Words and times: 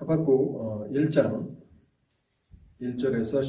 하박국 0.00 0.90
1장 0.92 1.56
1절에서 2.80 3.42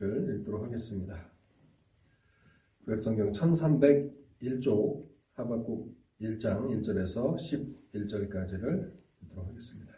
11절까지를 0.00 0.40
읽도록 0.40 0.64
하겠습니다. 0.64 1.30
구약성경 2.84 3.30
1301쪽 3.30 5.06
하박국 5.34 5.96
1장 6.20 6.82
1절에서 6.82 7.36
11절까지를 7.36 8.92
읽도록 9.22 9.46
하겠습니다. 9.46 9.92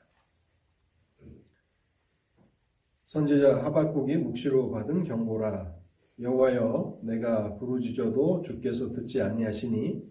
선지자 3.04 3.64
하박국이 3.64 4.18
묵시로 4.18 4.70
받은 4.70 5.04
경고라 5.04 5.74
여호와여 6.20 7.00
내가 7.04 7.56
부르짖어도 7.56 8.42
주께서 8.42 8.92
듣지 8.92 9.22
아니하시니 9.22 10.06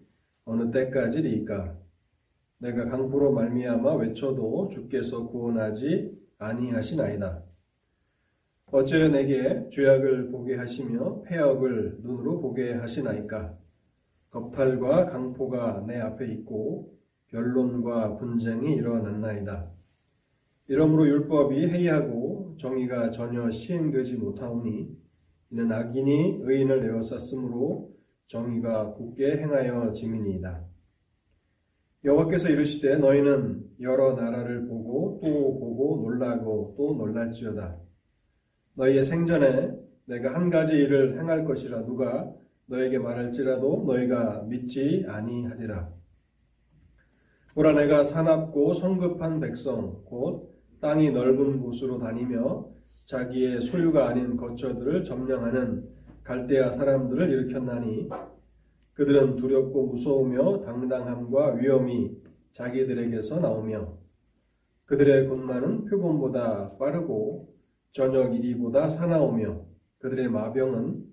어느 0.46 0.72
때까지리이까 0.72 1.78
내가 2.58 2.86
강포로 2.88 3.32
말미암아 3.32 3.94
외쳐도 3.94 4.68
주께서 4.68 5.28
구원하지 5.28 6.12
아니하시나이다. 6.38 7.42
어째 8.70 9.08
내게 9.08 9.68
죄악을 9.70 10.30
보게 10.30 10.56
하시며 10.56 11.22
폐역을 11.22 12.00
눈으로 12.02 12.40
보게 12.40 12.74
하시나이까? 12.74 13.56
겁탈과 14.30 15.06
강포가 15.06 15.84
내 15.86 15.98
앞에 15.98 16.26
있고 16.32 16.92
변론과 17.28 18.16
분쟁이 18.16 18.74
일어났나이다. 18.74 19.70
이러므로 20.66 21.06
율법이 21.06 21.66
해이하고 21.66 22.56
정의가 22.58 23.10
전혀 23.10 23.50
시행되지 23.50 24.16
못하오니 24.16 24.98
이는 25.50 25.72
악인이 25.72 26.40
의인을 26.42 26.84
에워쌌으므로 26.84 27.90
정의가 28.26 28.92
굳게 28.92 29.38
행하여 29.38 29.92
지민이이다. 29.92 30.67
여호와께서 32.04 32.48
이르시되 32.48 32.96
너희는 32.96 33.64
여러 33.80 34.14
나라를 34.14 34.66
보고 34.68 35.20
또 35.22 35.58
보고 35.58 36.00
놀라고 36.02 36.74
또 36.76 36.94
놀랄지어다. 36.94 37.76
너희의 38.74 39.02
생전에 39.02 39.76
내가 40.04 40.34
한 40.34 40.48
가지 40.48 40.74
일을 40.74 41.18
행할 41.18 41.44
것이라 41.44 41.84
누가 41.84 42.32
너에게 42.66 42.98
말할지라도 42.98 43.84
너희가 43.86 44.44
믿지 44.44 45.04
아니하리라. 45.08 45.90
보라 47.54 47.72
내가 47.72 48.04
사납고 48.04 48.74
성급한 48.74 49.40
백성 49.40 50.04
곧 50.04 50.56
땅이 50.80 51.10
넓은 51.10 51.60
곳으로 51.60 51.98
다니며 51.98 52.68
자기의 53.06 53.60
소유가 53.62 54.08
아닌 54.08 54.36
거처들을 54.36 55.02
점령하는 55.02 55.88
갈대아 56.22 56.70
사람들을 56.70 57.30
일으켰나니 57.30 58.08
그들은 58.98 59.36
두렵고 59.36 59.86
무서우며 59.86 60.62
당당함과 60.62 61.54
위험이 61.54 62.20
자기들에게서 62.50 63.38
나오며 63.38 63.96
그들의 64.86 65.28
군마는 65.28 65.84
표본보다 65.84 66.76
빠르고 66.78 67.54
저녁 67.92 68.34
이리보다 68.34 68.90
사나우며 68.90 69.64
그들의 69.98 70.28
마병은 70.30 71.04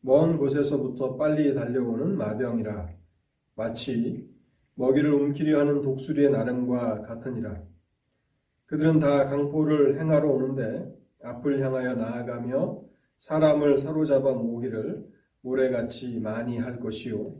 먼 0.00 0.36
곳에서부터 0.36 1.16
빨리 1.16 1.54
달려오는 1.54 2.16
마병이라. 2.16 2.88
마치 3.54 4.28
먹이를 4.74 5.12
움키려 5.12 5.60
하는 5.60 5.80
독수리의 5.82 6.32
나름과 6.32 7.02
같으니라. 7.02 7.62
그들은 8.66 8.98
다 8.98 9.26
강포를 9.28 10.00
행하러 10.00 10.28
오는데 10.28 10.92
앞을 11.22 11.60
향하여 11.60 11.94
나아가며 11.94 12.82
사람을 13.18 13.78
사로잡아 13.78 14.32
모기를 14.32 15.17
모래같이 15.42 16.20
많이 16.20 16.58
할 16.58 16.80
것이요. 16.80 17.34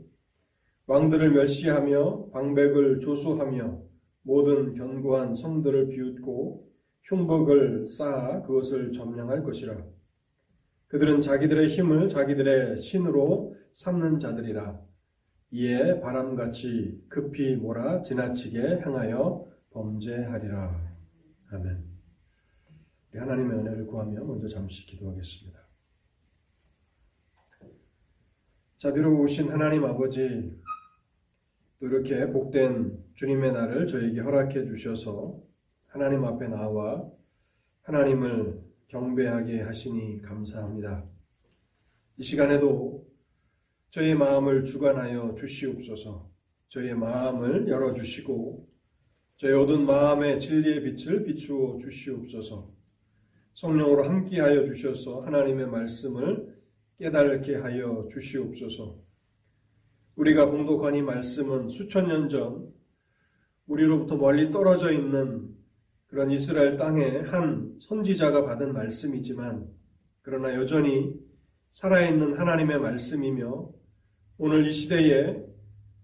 왕들을 0.87 1.31
멸시하며 1.31 2.29
방백을 2.31 2.99
조수하며 2.99 3.81
모든 4.23 4.73
견고한 4.73 5.33
성들을 5.33 5.89
비웃고 5.89 6.67
흉복을 7.03 7.87
쌓아 7.87 8.41
그것을 8.43 8.91
점령할 8.91 9.43
것이라. 9.43 9.83
그들은 10.87 11.21
자기들의 11.21 11.69
힘을 11.69 12.09
자기들의 12.09 12.77
신으로 12.77 13.55
삼는 13.73 14.19
자들이라. 14.19 14.79
이에 15.51 15.99
바람같이 15.99 17.03
급히 17.09 17.55
몰아 17.55 18.01
지나치게 18.01 18.81
향하여 18.81 19.47
범죄하리라. 19.71 20.95
아멘. 21.51 21.83
하나님의 23.13 23.59
은혜를 23.59 23.87
구하며 23.87 24.23
먼저 24.23 24.47
잠시 24.47 24.85
기도하겠습니다. 24.85 25.58
자비로우신 28.79 29.49
하나님 29.49 29.83
아버지, 29.83 30.57
또 31.79 31.87
이렇게 31.87 32.31
복된 32.31 32.97
주님의 33.15 33.51
날을 33.51 33.87
저에게 33.87 34.21
허락해 34.21 34.65
주셔서 34.67 35.37
하나님 35.87 36.23
앞에 36.23 36.47
나와 36.47 37.05
하나님을 37.81 38.61
경배하게 38.87 39.63
하시니 39.63 40.21
감사합니다. 40.21 41.03
이 42.15 42.23
시간에도 42.23 43.05
저의 43.89 44.15
마음을 44.15 44.63
주관하여 44.63 45.35
주시옵소서, 45.35 46.31
저의 46.69 46.95
마음을 46.95 47.67
열어주시고, 47.67 48.65
저의 49.35 49.55
어두운 49.55 49.85
마음의 49.85 50.39
진리의 50.39 50.83
빛을 50.83 51.25
비추어 51.25 51.77
주시옵소서, 51.79 52.71
성령으로 53.55 54.05
함께하여 54.05 54.63
주셔서 54.63 55.19
하나님의 55.19 55.67
말씀을 55.67 56.58
깨달게 56.99 57.55
하여 57.55 58.07
주시옵소서. 58.11 58.99
우리가 60.15 60.49
공독한 60.49 60.95
이 60.95 61.01
말씀은 61.01 61.69
수천 61.69 62.07
년 62.09 62.27
전 62.29 62.67
우리로부터 63.67 64.17
멀리 64.17 64.51
떨어져 64.51 64.91
있는 64.91 65.55
그런 66.07 66.31
이스라엘 66.31 66.77
땅의 66.77 67.23
한 67.23 67.75
선지자가 67.79 68.43
받은 68.43 68.73
말씀이지만 68.73 69.67
그러나 70.21 70.53
여전히 70.55 71.13
살아있는 71.71 72.33
하나님의 72.37 72.79
말씀이며 72.79 73.71
오늘 74.37 74.67
이 74.67 74.71
시대에 74.71 75.41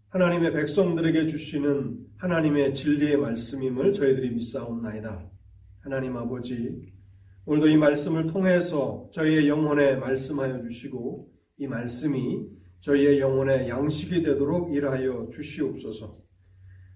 하나님의 0.09 0.53
백성들에게 0.53 1.27
주시는 1.27 2.05
하나님의 2.17 2.73
진리의 2.73 3.17
말씀임을 3.17 3.93
저희들이 3.93 4.29
믿사옵나이다. 4.29 5.29
하나님 5.81 6.15
아버지 6.15 6.94
오늘도 7.47 7.67
이 7.67 7.77
말씀을 7.77 8.25
통해서 8.25 9.07
저희의 9.11 9.47
영혼에 9.47 9.97
말씀하여 9.97 10.61
주시고 10.61 11.29
이 11.57 11.67
말씀이 11.67 12.43
저희의 12.79 13.19
영혼의 13.19 13.69
양식이 13.69 14.23
되도록 14.23 14.73
일하여 14.73 15.29
주시옵소서. 15.31 16.15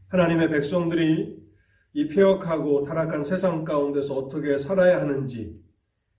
하나님의 0.08 0.50
백성들이 0.50 1.38
이 1.94 2.08
폐역하고 2.08 2.84
타락한 2.84 3.24
세상 3.24 3.64
가운데서 3.64 4.16
어떻게 4.16 4.58
살아야 4.58 5.00
하는지 5.00 5.56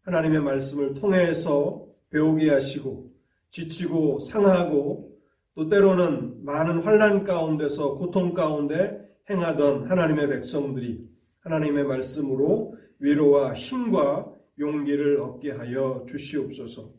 하나님의 0.02 0.42
말씀을 0.42 0.94
통해서 0.94 1.84
배우게 2.10 2.50
하시고 2.50 3.10
지치고 3.50 4.20
상하고 4.20 5.10
또 5.56 5.68
때로는 5.68 6.44
많은 6.44 6.82
환란 6.82 7.24
가운데서 7.24 7.96
고통 7.96 8.32
가운데 8.34 8.96
행하던 9.28 9.90
하나님의 9.90 10.28
백성들이 10.28 11.04
하나님의 11.40 11.82
말씀으로 11.84 12.76
위로와 13.00 13.54
힘과 13.54 14.32
용기를 14.58 15.20
얻게 15.20 15.50
하여 15.50 16.04
주시옵소서. 16.08 16.92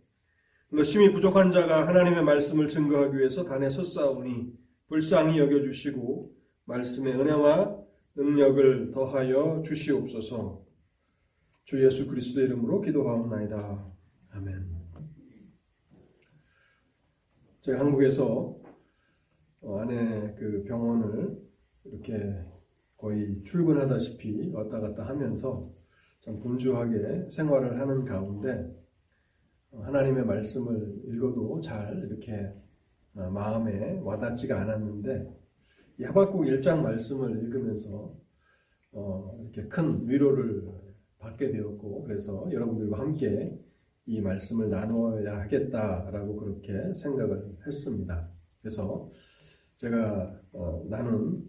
심히 0.84 1.12
부족한 1.12 1.52
자가 1.52 1.88
하나님의 1.88 2.24
말씀을 2.24 2.70
증거하기 2.70 3.18
위해서 3.18 3.44
단에 3.44 3.70
섰사오니 3.70 4.54
불쌍히 4.88 5.40
여겨주시고 5.40 6.34
말씀의 6.66 7.14
은혜와 7.14 7.78
능력을 8.16 8.92
더하여 8.92 9.62
주시옵소서. 9.66 10.66
주 11.66 11.84
예수 11.86 12.08
그리스도의 12.08 12.48
이름으로 12.48 12.82
기도하옵나이다. 12.82 13.92
아멘. 14.32 14.82
저희 17.62 17.76
한국에서 17.76 18.58
어, 19.62 19.80
아내 19.80 20.34
그 20.36 20.64
병원을 20.64 21.40
이렇게 21.84 22.44
거의 22.98 23.44
출근하다시피 23.44 24.50
왔다 24.52 24.80
갔다 24.80 25.08
하면서 25.08 25.72
참 26.22 26.40
분주하게 26.40 27.30
생활을 27.30 27.80
하는 27.80 28.06
가운데 28.06 28.72
어, 29.72 29.82
하나님의 29.82 30.26
말씀을 30.26 31.02
읽어도 31.06 31.60
잘 31.62 31.98
이렇게 32.08 32.54
어, 33.16 33.30
마음에 33.30 34.00
와닿지가 34.04 34.62
않았는데 34.62 35.42
이 35.98 36.04
하박국 36.04 36.44
1장 36.44 36.82
말씀을 36.82 37.44
읽으면서 37.44 38.16
어, 38.92 39.38
이렇게 39.42 39.68
큰 39.68 40.08
위로를 40.08 40.64
받게 41.18 41.52
되었고 41.52 42.04
그래서 42.04 42.48
여러분들과 42.52 43.00
함께 43.00 43.60
이 44.06 44.22
말씀을 44.22 44.70
나누어야 44.70 45.42
하겠다라고 45.42 46.36
그렇게 46.36 46.94
생각을 46.94 47.58
했습니다. 47.66 48.30
그래서 48.62 49.10
제가 49.78 50.40
나눈 50.90 51.48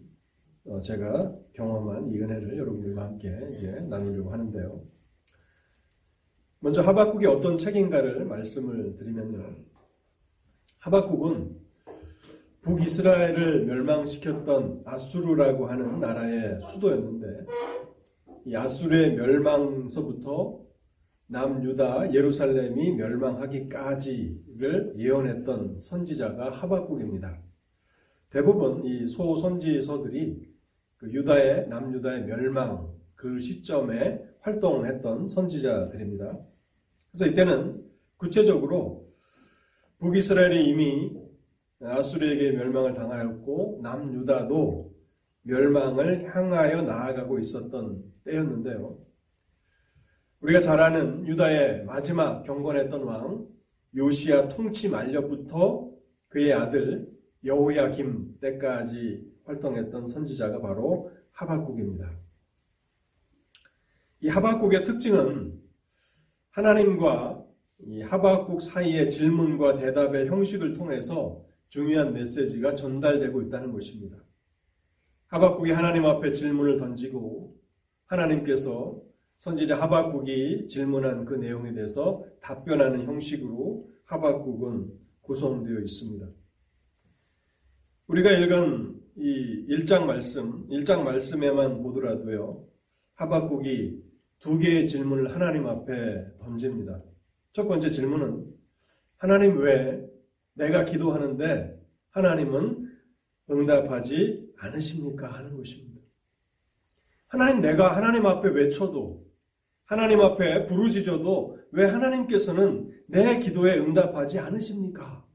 제가 0.81 1.35
경험한 1.53 2.09
이 2.09 2.17
은혜를 2.19 2.57
여러분들과 2.57 3.03
함께 3.03 3.29
이제 3.53 3.69
나누려고 3.89 4.31
하는데요. 4.31 4.81
먼저 6.59 6.81
하박국이 6.81 7.25
어떤 7.25 7.57
책인가를 7.57 8.23
말씀을 8.25 8.95
드리면요. 8.95 9.55
하박국은 10.79 11.57
북이스라엘을 12.61 13.65
멸망시켰던 13.65 14.83
아수르라고 14.85 15.67
하는 15.67 15.99
나라의 15.99 16.61
수도였는데 16.61 17.45
이 18.45 18.55
아수르의 18.55 19.15
멸망서부터 19.15 20.63
남유다 21.27 22.13
예루살렘이 22.13 22.95
멸망하기까지를 22.95 24.93
예언했던 24.97 25.81
선지자가 25.81 26.51
하박국입니다. 26.51 27.41
대부분 28.29 28.85
이 28.85 29.05
소선지서들이 29.07 30.52
그 31.03 31.11
유다의 31.11 31.67
남유다의 31.67 32.23
멸망 32.27 32.87
그 33.13 33.37
시점에 33.37 34.23
활동했던 34.39 35.27
선지자들입니다. 35.27 36.39
그래서 37.11 37.25
이때는 37.25 37.83
구체적으로 38.15 39.05
북이스라엘이 39.99 40.69
이미 40.69 41.13
아수르에게 41.81 42.51
멸망을 42.51 42.93
당하였고 42.93 43.81
남유다도 43.83 44.93
멸망을 45.41 46.33
향하여 46.33 46.81
나아가고 46.83 47.37
있었던 47.37 48.01
때였는데요. 48.23 48.97
우리가 50.39 50.61
잘 50.61 50.79
아는 50.79 51.27
유다의 51.27 51.83
마지막 51.83 52.43
경건했던 52.43 53.03
왕 53.03 53.45
요시아 53.93 54.47
통치 54.47 54.87
만렵부터 54.87 55.91
그의 56.29 56.53
아들 56.53 57.09
여호야김 57.43 58.39
때까지 58.39 59.32
활동했던 59.45 60.07
선지자가 60.07 60.61
바로 60.61 61.11
하박국입니다. 61.31 62.11
이 64.21 64.29
하박국의 64.29 64.83
특징은 64.83 65.61
하나님과 66.51 67.43
이 67.79 68.01
하박국 68.01 68.61
사이의 68.61 69.09
질문과 69.09 69.77
대답의 69.77 70.27
형식을 70.27 70.73
통해서 70.73 71.43
중요한 71.67 72.13
메시지가 72.13 72.75
전달되고 72.75 73.41
있다는 73.41 73.73
것입니다. 73.73 74.17
하박국이 75.27 75.71
하나님 75.71 76.05
앞에 76.05 76.31
질문을 76.31 76.77
던지고 76.77 77.57
하나님께서 78.05 79.01
선지자 79.37 79.81
하박국이 79.81 80.67
질문한 80.67 81.25
그 81.25 81.33
내용에 81.33 81.73
대해서 81.73 82.23
답변하는 82.39 83.05
형식으로 83.05 83.89
하박국은 84.05 84.93
구성되어 85.21 85.79
있습니다. 85.79 86.27
우리가 88.07 88.31
읽은 88.31 89.02
이 89.15 89.65
1장 89.67 90.05
말씀, 90.05 90.67
1장 90.69 91.03
말씀에만 91.03 91.83
보더라도요, 91.83 92.65
하박국이 93.15 94.01
두 94.39 94.57
개의 94.57 94.87
질문을 94.87 95.33
하나님 95.33 95.67
앞에 95.67 96.37
던집니다. 96.39 97.01
첫 97.51 97.67
번째 97.67 97.91
질문은, 97.91 98.45
하나님 99.17 99.57
왜 99.59 100.03
내가 100.53 100.83
기도하는데 100.85 101.79
하나님은 102.09 102.89
응답하지 103.49 104.53
않으십니까? 104.57 105.27
하는 105.27 105.55
것입니다. 105.57 106.01
하나님 107.27 107.61
내가 107.61 107.95
하나님 107.95 108.25
앞에 108.25 108.49
외쳐도 108.49 109.23
하나님 109.85 110.21
앞에 110.21 110.65
부르짖어도 110.67 111.59
왜 111.71 111.85
하나님께서는 111.85 112.91
내 113.07 113.39
기도에 113.39 113.79
응답하지 113.79 114.39
않으십니까? 114.39 115.25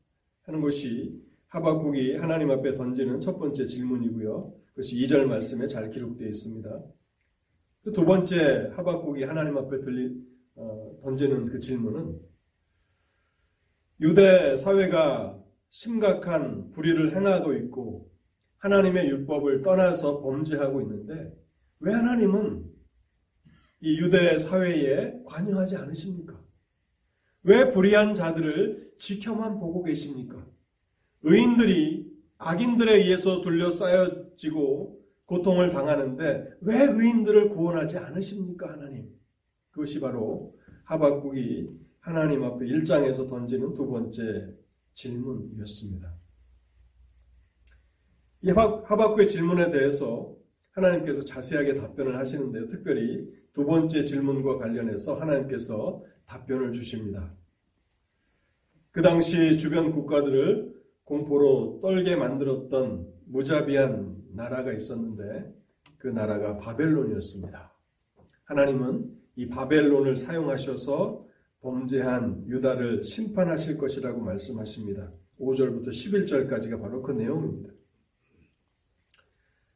하는 0.43 0.61
것이 0.61 1.21
하박국이 1.49 2.17
하나님 2.17 2.51
앞에 2.51 2.75
던지는 2.75 3.21
첫 3.21 3.39
번째 3.39 3.67
질문이고요. 3.67 4.55
그것이 4.69 4.97
2절 4.97 5.27
말씀에 5.27 5.67
잘 5.67 5.91
기록되어 5.91 6.29
있습니다. 6.29 6.83
두 7.95 8.05
번째 8.05 8.71
하박국이 8.75 9.25
하나님 9.25 9.57
앞에 9.57 9.81
들리, 9.81 10.15
어, 10.57 10.99
던지는 11.03 11.47
그 11.47 11.59
질문은 11.59 12.19
유대 14.01 14.57
사회가 14.57 15.43
심각한 15.71 16.71
불의를 16.73 17.17
행하고 17.17 17.55
있고 17.55 18.11
하나님의 18.59 19.09
율법을 19.09 19.63
떠나서 19.63 20.21
범죄하고 20.21 20.83
있는데 20.83 21.33
왜 21.81 21.93
하나님은 21.93 22.65
이 23.81 23.99
유대 23.99 24.37
사회에 24.37 25.23
관여하지 25.25 25.77
않으십니까? 25.77 26.39
왜 27.45 27.69
불의한 27.69 28.15
자들을 28.15 28.93
지켜만 28.99 29.59
보고 29.59 29.83
계십니까? 29.83 30.45
의인들이 31.23 32.09
악인들에 32.39 32.95
의해서 32.95 33.41
둘러싸여지고 33.41 34.99
고통을 35.27 35.71
당하는데 35.71 36.49
왜 36.61 36.85
의인들을 36.85 37.51
구원하지 37.51 37.99
않으십니까, 37.99 38.73
하나님? 38.73 39.09
그것이 39.71 40.01
바로 40.01 40.57
하박국이 40.85 41.69
하나님 42.01 42.45
앞에 42.45 42.65
1장에서 42.65 43.29
던지는 43.29 43.75
두 43.75 43.87
번째 43.87 44.55
질문이었습니다. 44.95 46.15
이 48.43 48.51
하박국의 48.51 49.29
질문에 49.29 49.71
대해서 49.71 50.35
하나님께서 50.71 51.25
자세하게 51.25 51.75
답변을 51.75 52.17
하시는데요. 52.17 52.69
특별히 52.69 53.29
두 53.53 53.67
번째 53.67 54.05
질문과 54.05 54.59
관련해서 54.59 55.17
하나님께서 55.17 56.05
답변을 56.27 56.73
주십니다. 56.73 57.35
그 58.93 59.03
당시 59.03 59.59
주변 59.59 59.93
국가들을 59.93 60.78
공포로 61.09 61.79
떨게 61.81 62.17
만들었던 62.17 63.07
무자비한 63.25 64.15
나라가 64.35 64.75
있었는데 64.75 65.55
그 65.97 66.09
나라가 66.09 66.59
바벨론이었습니다. 66.59 67.73
하나님은 68.45 69.11
이 69.37 69.49
바벨론을 69.49 70.17
사용하셔서 70.17 71.27
범죄한 71.63 72.45
유다를 72.47 73.03
심판하실 73.05 73.79
것이라고 73.79 74.21
말씀하십니다. 74.21 75.11
5절부터 75.41 75.89
11절까지가 75.89 76.81
바로 76.81 77.03
그 77.03 77.13
내용입니다. 77.13 77.73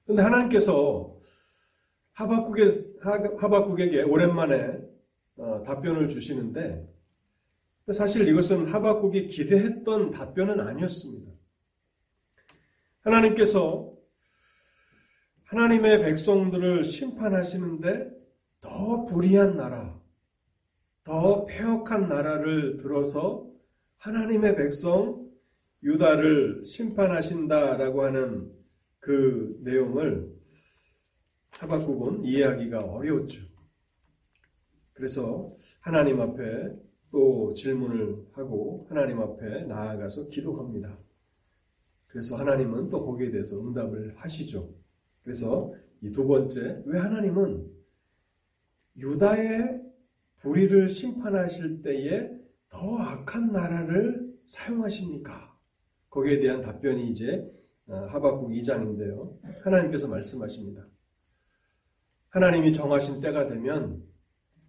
그런데 0.05 0.23
하나님께서 0.23 1.17
하박국에, 2.12 2.67
하박국에게 3.38 4.02
오랜만에 4.02 4.78
어, 5.38 5.62
답변을 5.64 6.11
주시는데 6.11 6.91
사실 7.90 8.29
이것은 8.29 8.67
하박국이 8.67 9.26
기대했던 9.26 10.12
답변은 10.12 10.61
아니었습니다. 10.61 11.32
하나님께서 13.00 13.93
하나님의 15.44 16.00
백성들을 16.00 16.84
심판하시는데 16.84 18.11
더 18.61 19.05
불의한 19.05 19.56
나라, 19.56 20.00
더 21.02 21.44
폐역한 21.46 22.08
나라를 22.08 22.76
들어서 22.76 23.50
하나님의 23.99 24.55
백성 24.56 25.28
유다를 25.82 26.64
심판하신다라고 26.64 28.05
하는 28.05 28.52
그 29.00 29.58
내용을 29.62 30.32
하박국은 31.58 32.25
이해하기가 32.25 32.85
어려웠죠. 32.85 33.43
그래서 34.92 35.49
하나님 35.80 36.21
앞에 36.21 36.71
또 37.12 37.52
질문을 37.52 38.26
하고 38.33 38.87
하나님 38.88 39.21
앞에 39.21 39.66
나아가서 39.66 40.28
기도합니다. 40.31 40.99
그래서 42.09 42.37
하나님은 42.37 42.88
또 42.88 43.04
거기에 43.04 43.31
대해서 43.31 43.61
응답을 43.61 44.14
하시죠. 44.16 44.69
그래서 45.23 45.73
이 46.02 46.11
두 46.11 46.26
번째, 46.26 46.83
왜 46.85 46.99
하나님은 46.99 47.71
유다의 48.97 49.83
불의를 50.40 50.88
심판하실 50.88 51.83
때에 51.83 52.31
더 52.69 52.99
악한 52.99 53.52
나라를 53.52 54.35
사용하십니까? 54.49 55.57
거기에 56.11 56.40
대한 56.40 56.62
답변이 56.62 57.09
이제 57.11 57.49
어, 57.87 57.95
하박국 58.09 58.50
2장인데요. 58.50 59.38
하나님께서 59.62 60.09
말씀하십니다. 60.09 60.87
하나님이 62.31 62.73
정하신 62.73 63.21
때가 63.21 63.47
되면 63.47 64.02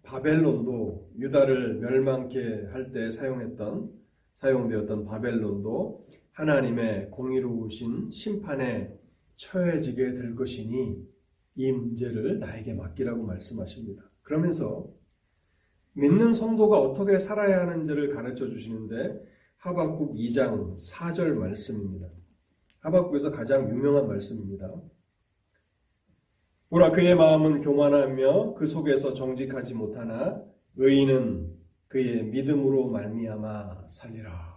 바벨론도 0.04 1.12
유다를 1.18 1.74
멸망케 1.80 2.68
할 2.72 2.92
때 2.92 3.10
사용했던 3.10 3.90
사용되었던 4.36 5.04
바벨론도 5.06 6.04
하나님의 6.32 7.10
공의로우신 7.10 8.10
심판에 8.10 8.96
처해지게 9.36 10.14
될 10.14 10.34
것이니 10.34 10.96
이 11.56 11.72
문제를 11.72 12.38
나에게 12.40 12.74
맡기라고 12.74 13.24
말씀하십니다. 13.24 14.02
그러면서 14.22 14.88
믿는 15.94 16.32
성도가 16.32 16.80
어떻게 16.80 17.18
살아야 17.18 17.60
하는지를 17.60 18.14
가르쳐 18.14 18.48
주시는데 18.48 19.20
하박국 19.58 20.14
2장 20.16 20.74
4절 20.76 21.34
말씀입니다. 21.34 22.08
하박국에서 22.80 23.30
가장 23.30 23.70
유명한 23.70 24.08
말씀입니다. 24.08 24.70
보라 26.74 26.90
그의 26.90 27.14
마음은 27.14 27.60
교만하며 27.60 28.54
그 28.54 28.66
속에서 28.66 29.14
정직하지 29.14 29.74
못하나 29.74 30.42
의인은 30.74 31.54
그의 31.86 32.24
믿음으로 32.24 32.88
말미암아 32.88 33.84
살리라. 33.86 34.56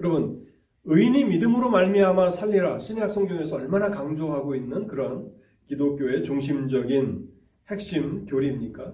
여러분 0.00 0.44
의인이 0.82 1.26
믿음으로 1.26 1.70
말미암아 1.70 2.30
살리라 2.30 2.80
신약 2.80 3.12
성경에서 3.12 3.58
얼마나 3.58 3.90
강조하고 3.90 4.56
있는 4.56 4.88
그런 4.88 5.32
기독교의 5.68 6.24
중심적인 6.24 7.28
핵심 7.70 8.26
교리입니까? 8.26 8.92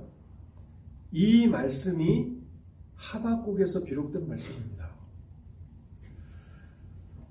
이 1.12 1.46
말씀이 1.46 2.30
하박국에서 2.94 3.84
비록된 3.84 4.28
말씀입니다. 4.28 4.75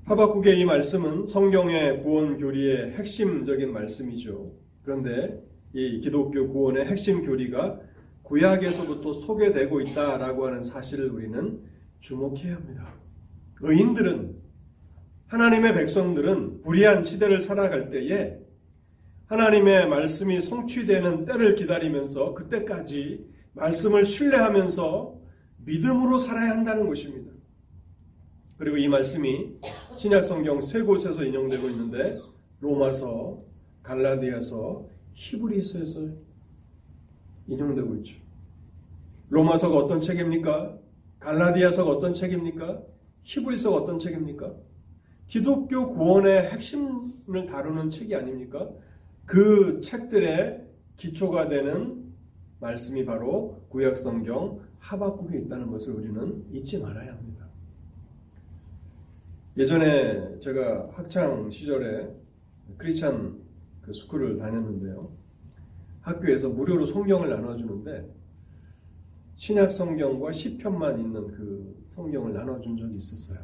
하박국의 0.05 0.59
이 0.59 0.65
말씀은 0.65 1.25
성경의 1.25 2.03
구원 2.03 2.37
교리의 2.37 2.91
핵심적인 2.91 3.73
말씀이죠. 3.73 4.51
그런데 4.83 5.43
이 5.73 5.99
기독교 5.99 6.47
구원의 6.47 6.85
핵심 6.85 7.23
교리가 7.23 7.79
구약에서부터 8.21 9.13
소개되고 9.13 9.81
있다라고 9.81 10.45
하는 10.45 10.61
사실을 10.61 11.09
우리는 11.09 11.59
주목해야 11.99 12.55
합니다. 12.55 12.93
의인들은 13.61 14.35
하나님의 15.25 15.73
백성들은 15.73 16.61
불의한 16.61 17.03
시대를 17.03 17.41
살아갈 17.41 17.89
때에 17.89 18.37
하나님의 19.25 19.89
말씀이 19.89 20.39
성취되는 20.39 21.25
때를 21.25 21.55
기다리면서 21.55 22.35
그때까지 22.35 23.25
말씀을 23.53 24.05
신뢰하면서 24.05 25.19
믿음으로 25.65 26.19
살아야 26.19 26.51
한다는 26.51 26.85
것입니다. 26.87 27.34
그리고 28.57 28.77
이 28.77 28.87
말씀이 28.87 29.57
신약 29.95 30.23
성경 30.23 30.61
세 30.61 30.81
곳에서 30.81 31.23
인용되고 31.23 31.67
있는데 31.69 32.19
로마서, 32.61 33.43
갈라디아서, 33.83 34.87
히브리서에서 35.13 36.07
인용되고 37.47 37.95
있죠. 37.97 38.17
로마서가 39.29 39.77
어떤 39.77 39.99
책입니까? 39.99 40.77
갈라디아서가 41.19 41.91
어떤 41.91 42.13
책입니까? 42.13 42.81
히브리서가 43.23 43.77
어떤 43.77 43.99
책입니까? 43.99 44.53
기독교 45.27 45.89
구원의 45.89 46.49
핵심을 46.49 47.45
다루는 47.47 47.89
책이 47.89 48.15
아닙니까? 48.15 48.69
그 49.25 49.81
책들의 49.81 50.63
기초가 50.97 51.49
되는 51.49 52.13
말씀이 52.59 53.03
바로 53.05 53.65
구약 53.69 53.97
성경 53.97 54.59
하박국에 54.79 55.39
있다는 55.39 55.71
것을 55.71 55.93
우리는 55.93 56.45
잊지 56.51 56.81
말아야 56.81 57.11
합니다. 57.11 57.34
예전에 59.57 60.37
제가 60.39 60.89
학창 60.91 61.49
시절에 61.49 62.13
크리스찬 62.77 63.39
그 63.81 63.93
스쿨을 63.93 64.37
다녔는데요. 64.37 65.09
학교에서 66.01 66.49
무료로 66.49 66.85
성경을 66.85 67.29
나눠주는데 67.29 68.05
신약 69.35 69.71
성경과 69.71 70.33
시편만 70.33 70.99
있는 70.99 71.27
그 71.27 71.85
성경을 71.91 72.33
나눠준 72.33 72.77
적이 72.77 72.97
있었어요. 72.97 73.39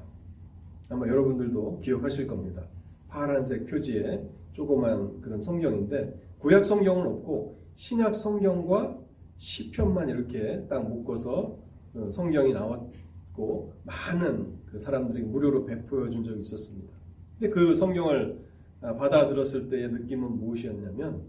아마 0.89 1.07
여러분들도 1.07 1.79
기억하실 1.79 2.27
겁니다. 2.27 2.67
파란색 3.07 3.67
표지에 3.67 4.21
조그만 4.51 5.21
그런 5.21 5.41
성경인데 5.41 6.13
구약 6.39 6.65
성경은 6.65 7.07
없고 7.07 7.57
신약 7.75 8.15
성경과 8.15 8.97
시편만 9.37 10.09
이렇게 10.09 10.65
딱 10.69 10.85
묶어서 10.89 11.57
어, 11.93 12.09
성경이 12.09 12.51
나왔고 12.51 13.73
많은 13.85 14.60
그 14.71 14.79
사람들이 14.79 15.23
무료로 15.23 15.65
베풀어 15.65 16.09
준 16.09 16.23
적이 16.23 16.41
있었습니다. 16.41 16.93
근데 17.37 17.53
그 17.53 17.75
성경을 17.75 18.39
아, 18.81 18.95
받아들었을 18.95 19.69
때의 19.69 19.91
느낌은 19.91 20.39
무엇이었냐면 20.39 21.23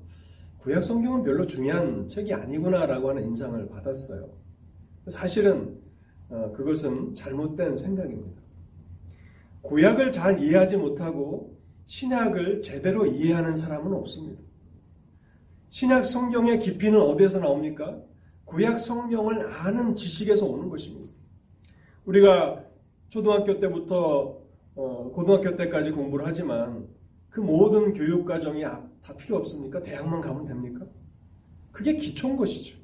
구약 0.58 0.84
성경은 0.84 1.24
별로 1.24 1.44
중요한 1.44 2.08
책이 2.08 2.32
아니구나라고 2.32 3.10
하는 3.10 3.24
인상을 3.24 3.68
받았어요. 3.68 4.28
사실은 5.08 5.76
어, 6.28 6.52
그것은 6.52 7.14
잘못된 7.14 7.76
생각입니다. 7.76 8.40
구약을 9.62 10.12
잘 10.12 10.42
이해하지 10.42 10.76
못하고 10.76 11.58
신약을 11.86 12.62
제대로 12.62 13.04
이해하는 13.06 13.56
사람은 13.56 13.92
없습니다. 13.92 14.40
신약 15.70 16.06
성경의 16.06 16.60
깊이는 16.60 17.00
어디에서 17.00 17.40
나옵니까? 17.40 18.00
구약 18.44 18.78
성경을 18.78 19.46
아는 19.46 19.94
지식에서 19.94 20.46
오는 20.46 20.68
것입니다. 20.68 21.06
우리가 22.04 22.61
초등학교 23.12 23.60
때부터 23.60 24.40
어, 24.74 25.10
고등학교 25.14 25.54
때까지 25.54 25.90
공부를 25.90 26.26
하지만 26.26 26.88
그 27.28 27.40
모든 27.40 27.92
교육 27.92 28.24
과정이 28.24 28.64
아, 28.64 28.88
다 29.02 29.14
필요 29.18 29.36
없습니까? 29.36 29.82
대학만 29.82 30.22
가면 30.22 30.46
됩니까? 30.46 30.86
그게 31.72 31.94
기초인 31.94 32.38
것이죠. 32.38 32.78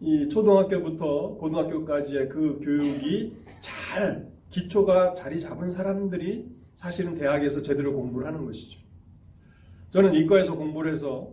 이 0.00 0.28
초등학교부터 0.28 1.36
고등학교까지의 1.36 2.28
그 2.28 2.60
교육이 2.62 3.34
잘 3.60 4.30
기초가 4.50 5.14
자리 5.14 5.40
잡은 5.40 5.70
사람들이 5.70 6.46
사실은 6.74 7.14
대학에서 7.14 7.62
제대로 7.62 7.94
공부를 7.94 8.26
하는 8.26 8.44
것이죠. 8.44 8.78
저는 9.88 10.12
이과에서 10.16 10.54
공부를 10.54 10.92
해서 10.92 11.32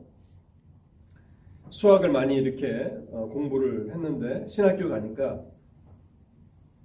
수학을 1.69 2.09
많이 2.09 2.37
이렇게 2.37 2.89
어, 3.11 3.27
공부를 3.33 3.91
했는데 3.91 4.47
신학교 4.47 4.87
가니까 4.87 5.43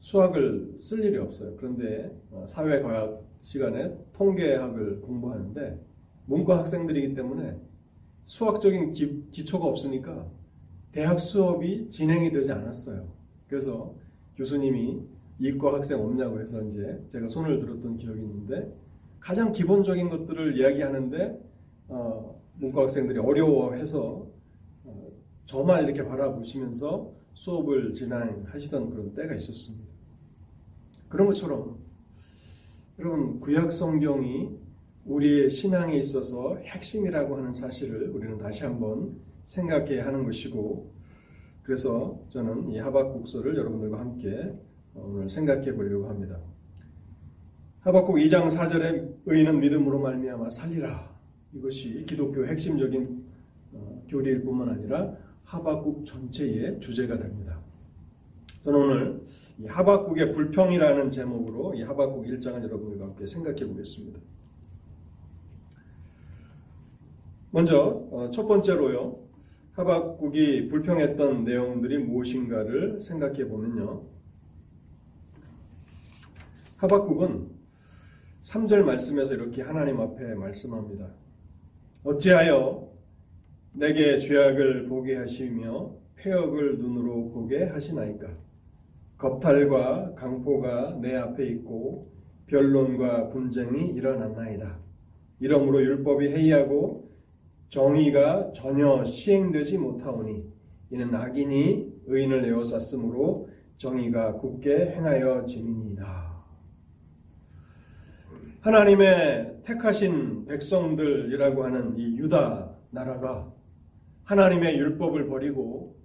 수학을 0.06 0.78
쓸 0.80 1.04
일이 1.04 1.18
없어요. 1.18 1.56
그런데 1.56 2.16
어, 2.30 2.44
사회과학 2.46 3.24
시간에 3.42 3.92
통계학을 4.12 5.00
공부하는데 5.00 5.84
문과 6.26 6.58
학생들이기 6.58 7.14
때문에 7.14 7.56
수학적인 8.24 8.92
기, 8.92 9.24
기초가 9.32 9.66
없으니까 9.66 10.28
대학 10.92 11.18
수업이 11.18 11.90
진행이 11.90 12.30
되지 12.30 12.52
않았어요. 12.52 13.08
그래서 13.48 13.96
교수님이 14.36 15.02
이과 15.40 15.74
학생 15.74 16.00
없냐고 16.00 16.40
해서 16.40 16.62
이제 16.62 17.04
제가 17.08 17.26
손을 17.26 17.58
들었던 17.58 17.96
기억이 17.96 18.20
있는데 18.20 18.72
가장 19.18 19.50
기본적인 19.50 20.08
것들을 20.08 20.56
이야기하는데 20.56 21.40
어, 21.88 22.40
문과 22.54 22.82
학생들이 22.82 23.18
어려워해서 23.18 24.24
어, 24.84 25.08
저만 25.46 25.82
이렇게 25.82 26.04
바라보시면서 26.04 27.12
수업을 27.34 27.92
진행하시던 27.92 28.90
그런 28.90 29.12
때가 29.12 29.34
있었습니다. 29.34 29.85
그런 31.08 31.26
것처럼 31.28 31.78
여러분 32.98 33.40
구약 33.40 33.72
성경이 33.72 34.50
우리의 35.04 35.50
신앙에 35.50 35.96
있어서 35.98 36.56
핵심이라고 36.56 37.36
하는 37.36 37.52
사실을 37.52 38.08
우리는 38.10 38.38
다시 38.38 38.64
한번 38.64 39.16
생각해야 39.46 40.06
하는 40.06 40.24
것이고 40.24 40.92
그래서 41.62 42.20
저는 42.30 42.70
이 42.70 42.78
하박국서를 42.78 43.56
여러분들과 43.56 44.00
함께 44.00 44.54
오늘 44.94 45.28
생각해 45.28 45.74
보려고 45.74 46.08
합니다. 46.08 46.38
하박국 47.80 48.16
2장 48.16 48.48
4절에 48.48 49.16
의인은 49.26 49.60
믿음으로 49.60 50.00
말미암아 50.00 50.50
살리라. 50.50 51.14
이것이 51.52 52.04
기독교 52.08 52.46
핵심적인 52.46 53.24
어, 53.72 54.02
교리일 54.08 54.42
뿐만 54.42 54.70
아니라 54.70 55.16
하박국 55.44 56.04
전체의 56.04 56.80
주제가 56.80 57.18
됩니다. 57.18 57.60
저는 58.66 58.80
오늘 58.80 59.20
이 59.58 59.66
하박국의 59.66 60.32
불평이라는 60.32 61.12
제목으로 61.12 61.72
이 61.76 61.82
하박국 61.82 62.26
1장을 62.26 62.60
여러분과 62.64 63.04
함께 63.04 63.24
생각해 63.24 63.60
보겠습니다. 63.60 64.18
먼저 67.52 68.08
어, 68.10 68.28
첫 68.32 68.48
번째로요. 68.48 69.20
하박국이 69.70 70.66
불평했던 70.66 71.44
내용들이 71.44 71.98
무엇인가를 71.98 73.00
생각해 73.02 73.46
보면요. 73.46 74.02
하박국은 76.78 77.48
3절 78.42 78.82
말씀에서 78.82 79.34
이렇게 79.34 79.62
하나님 79.62 80.00
앞에 80.00 80.34
말씀합니다. 80.34 81.08
어찌하여 82.02 82.90
내게 83.74 84.18
죄악을 84.18 84.88
보게 84.88 85.14
하시며 85.14 85.94
폐역을 86.16 86.78
눈으로 86.78 87.30
보게 87.30 87.62
하시나이까? 87.62 88.45
겁탈과 89.18 90.14
강포가 90.14 90.98
내 91.00 91.14
앞에 91.16 91.46
있고 91.46 92.12
변론과 92.46 93.30
분쟁이 93.30 93.90
일어났나이다. 93.92 94.78
이러므로 95.40 95.82
율법이 95.82 96.28
해이하고 96.28 97.10
정의가 97.68 98.52
전혀 98.52 99.04
시행되지 99.04 99.78
못하오니 99.78 100.44
이는 100.90 101.14
악인이 101.14 101.94
의인을 102.06 102.44
에워쌌으므로 102.44 103.48
정의가 103.76 104.34
굳게 104.34 104.92
행하여 104.92 105.44
지니이다. 105.44 106.36
하나님의 108.60 109.62
택하신 109.64 110.46
백성들이라고 110.46 111.64
하는 111.64 111.96
이 111.96 112.16
유다 112.18 112.70
나라가 112.90 113.52
하나님의 114.24 114.78
율법을 114.78 115.26
버리고 115.28 115.96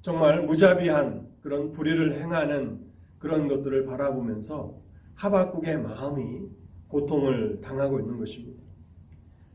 정말 0.00 0.42
무자비한 0.42 1.27
그런 1.42 1.72
불의를 1.72 2.20
행하는 2.20 2.80
그런 3.18 3.48
것들을 3.48 3.86
바라보면서 3.86 4.80
하박국의 5.14 5.82
마음이 5.82 6.48
고통을 6.88 7.60
당하고 7.60 8.00
있는 8.00 8.18
것입니다. 8.18 8.62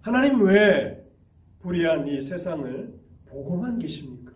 하나님 0.02 0.42
왜 0.42 1.04
불의한 1.60 2.08
이 2.08 2.22
세상을 2.22 2.94
보고만 3.26 3.80
계십니까? 3.80 4.34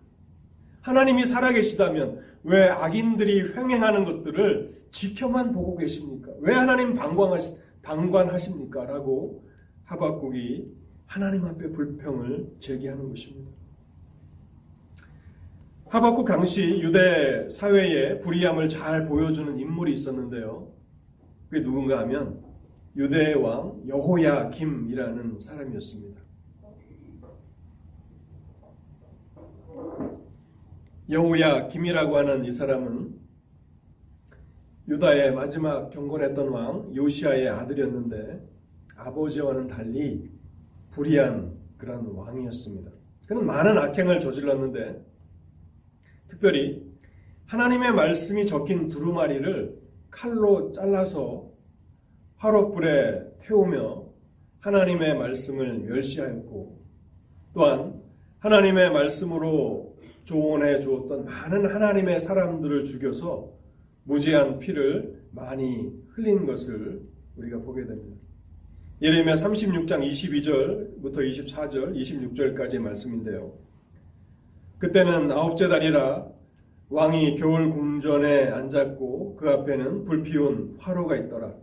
하나님이 0.81 1.25
살아계시다면 1.25 2.21
왜 2.43 2.69
악인들이 2.69 3.53
횡행하는 3.53 4.05
것들을 4.05 4.87
지켜만 4.91 5.51
보고 5.51 5.75
계십니까? 5.75 6.31
왜 6.39 6.53
하나님 6.53 6.95
방광하시, 6.95 7.59
방관하십니까? 7.81 8.85
라고 8.85 9.45
하박국이 9.83 10.73
하나님 11.05 11.45
앞에 11.45 11.71
불평을 11.71 12.55
제기하는 12.59 13.09
것입니다. 13.09 13.51
하박국 15.89 16.25
당시 16.25 16.81
유대 16.81 17.47
사회의 17.49 18.19
불의함을 18.19 18.67
잘 18.67 19.05
보여주는 19.05 19.57
인물이 19.57 19.93
있었는데요. 19.93 20.69
그게 21.49 21.63
누군가 21.63 21.99
하면 21.99 22.43
유대의 22.97 23.35
왕 23.35 23.81
여호야 23.87 24.49
김이라는 24.49 25.39
사람이었습니다. 25.39 26.21
여우야 31.09 31.69
김이라고 31.69 32.17
하는 32.17 32.43
이 32.43 32.51
사람은 32.51 33.15
유다의 34.89 35.33
마지막 35.33 35.89
경건했던 35.89 36.49
왕 36.49 36.93
요시아의 36.93 37.47
아들이었는데 37.47 38.45
아버지와는 38.97 39.67
달리 39.67 40.29
불의한 40.91 41.55
그런 41.77 42.07
왕이었습니다. 42.07 42.91
그는 43.25 43.45
많은 43.45 43.77
악행을 43.77 44.19
저질렀는데 44.19 45.06
특별히 46.27 46.83
하나님의 47.45 47.93
말씀이 47.93 48.45
적힌 48.45 48.89
두루마리를 48.89 49.77
칼로 50.09 50.71
잘라서 50.71 51.49
화롯불에 52.37 53.37
태우며 53.39 54.05
하나님의 54.59 55.17
말씀을 55.17 55.79
멸시하였고 55.79 56.81
또한 57.53 58.01
하나님의 58.39 58.91
말씀으로 58.91 59.97
조언해 60.25 60.79
주었던 60.79 61.25
많은 61.25 61.65
하나님의 61.65 62.19
사람들을 62.19 62.85
죽여서 62.85 63.49
무지한 64.03 64.59
피를 64.59 65.23
많이 65.31 65.91
흘린 66.09 66.45
것을 66.45 67.01
우리가 67.37 67.59
보게 67.59 67.85
됩니다. 67.85 68.17
예레미야 69.01 69.35
36장 69.35 70.07
22절부터 70.09 71.17
24절, 71.17 71.95
26절까지의 71.95 72.79
말씀인데요. 72.79 73.53
그때는 74.79 75.31
아홉째 75.31 75.67
달이라 75.67 76.27
왕이 76.89 77.35
겨울 77.35 77.71
궁전에 77.71 78.49
앉았고 78.49 79.35
그 79.35 79.49
앞에는 79.49 80.05
불피운 80.05 80.75
화로가 80.79 81.15
있더라. 81.17 81.53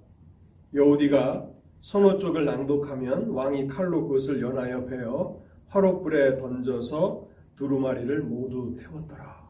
여우디가 0.74 1.48
선호 1.78 2.18
쪽을 2.18 2.44
낭독하면 2.44 3.28
왕이 3.30 3.68
칼로 3.68 4.08
그것을 4.08 4.40
연하여 4.40 4.84
베어 4.86 5.40
화롯불에 5.68 6.38
던져서 6.38 7.28
두루마리를 7.56 8.22
모두 8.22 8.74
태웠더라. 8.76 9.44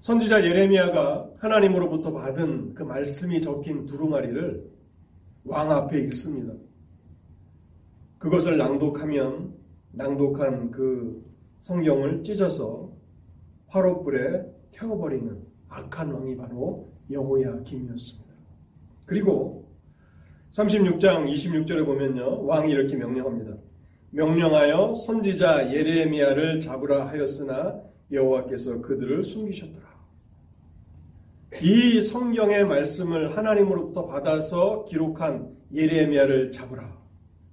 선지자 0.00 0.44
예레미야가 0.44 1.30
하나님으로부터 1.38 2.12
받은 2.12 2.74
그 2.74 2.82
말씀이 2.82 3.40
적힌 3.40 3.86
두루마리를 3.86 4.72
왕 5.44 5.70
앞에 5.70 6.00
읽습니다. 6.00 6.52
그것을 8.18 8.58
낭독하면 8.58 9.54
낭독한 9.92 10.72
그 10.72 11.31
성경을 11.62 12.24
찢어서 12.24 12.90
화롯불에 13.68 14.44
태워버리는 14.72 15.40
악한 15.68 16.10
왕이 16.10 16.36
바로 16.36 16.92
여호야 17.08 17.62
김이었습니다. 17.62 18.32
그리고 19.06 19.70
36장 20.50 21.32
26절에 21.32 21.86
보면요. 21.86 22.44
왕이 22.44 22.72
이렇게 22.72 22.96
명령합니다. 22.96 23.56
명령하여 24.10 24.94
선지자 24.94 25.72
예레미야를 25.72 26.58
잡으라 26.60 27.06
하였으나 27.08 27.80
여호와께서 28.10 28.82
그들을 28.82 29.22
숨기셨더라. 29.22 29.92
이 31.62 32.00
성경의 32.00 32.66
말씀을 32.66 33.36
하나님으로부터 33.36 34.06
받아서 34.06 34.84
기록한 34.86 35.56
예레미야를 35.72 36.50
잡으라. 36.50 37.00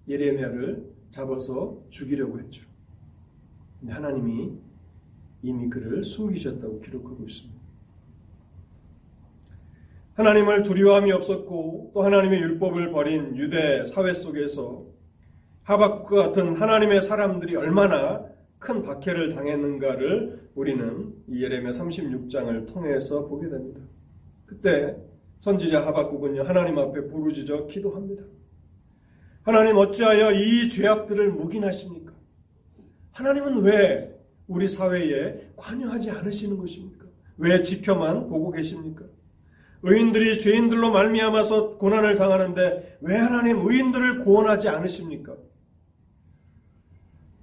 예레미야를 0.08 0.84
잡아서 1.12 1.78
죽이려고 1.90 2.40
했죠. 2.40 2.69
하나님이 3.88 4.52
이미 5.42 5.70
그를 5.70 6.04
숨기셨다고 6.04 6.82
기록하고 6.82 7.24
있습니다. 7.24 7.60
하나님을 10.16 10.64
두려움이 10.64 11.12
없었고 11.14 11.92
또 11.94 12.02
하나님의 12.02 12.42
율법을 12.42 12.92
버린 12.92 13.38
유대 13.38 13.86
사회 13.86 14.12
속에서 14.12 14.86
하박국과 15.64 16.28
같은 16.28 16.56
하나님의 16.58 17.02
사람들이 17.02 17.56
얼마나 17.56 18.26
큰 18.58 18.84
박해를 18.84 19.34
당했는가를 19.34 20.50
우리는 20.56 21.14
예레미야 21.32 21.70
36장을 21.70 22.68
통해서 22.68 23.28
보게 23.28 23.48
됩니다. 23.48 23.80
그때 24.46 24.98
선지자 25.38 25.86
하박국은요 25.86 26.44
하나님 26.44 26.78
앞에 26.78 27.08
부르짖어 27.08 27.68
기도합니다. 27.68 28.24
하나님 29.44 29.78
어찌하여 29.78 30.34
이 30.34 30.68
죄악들을 30.68 31.32
묵인하십니까? 31.32 32.09
하나님은 33.12 33.62
왜 33.64 34.16
우리 34.48 34.68
사회에 34.68 35.52
관여하지 35.56 36.12
않으시는 36.12 36.58
것입니까? 36.58 37.06
왜 37.38 37.62
지켜만 37.62 38.28
보고 38.28 38.52
계십니까? 38.52 39.06
의인들이 39.82 40.40
죄인들로 40.40 40.92
말미암아서 40.92 41.78
고난을 41.78 42.16
당하는데 42.16 42.98
왜 43.02 43.16
하나님 43.16 43.60
의인들을 43.66 44.24
구원하지 44.26 44.68
않으십니까? 44.68 45.38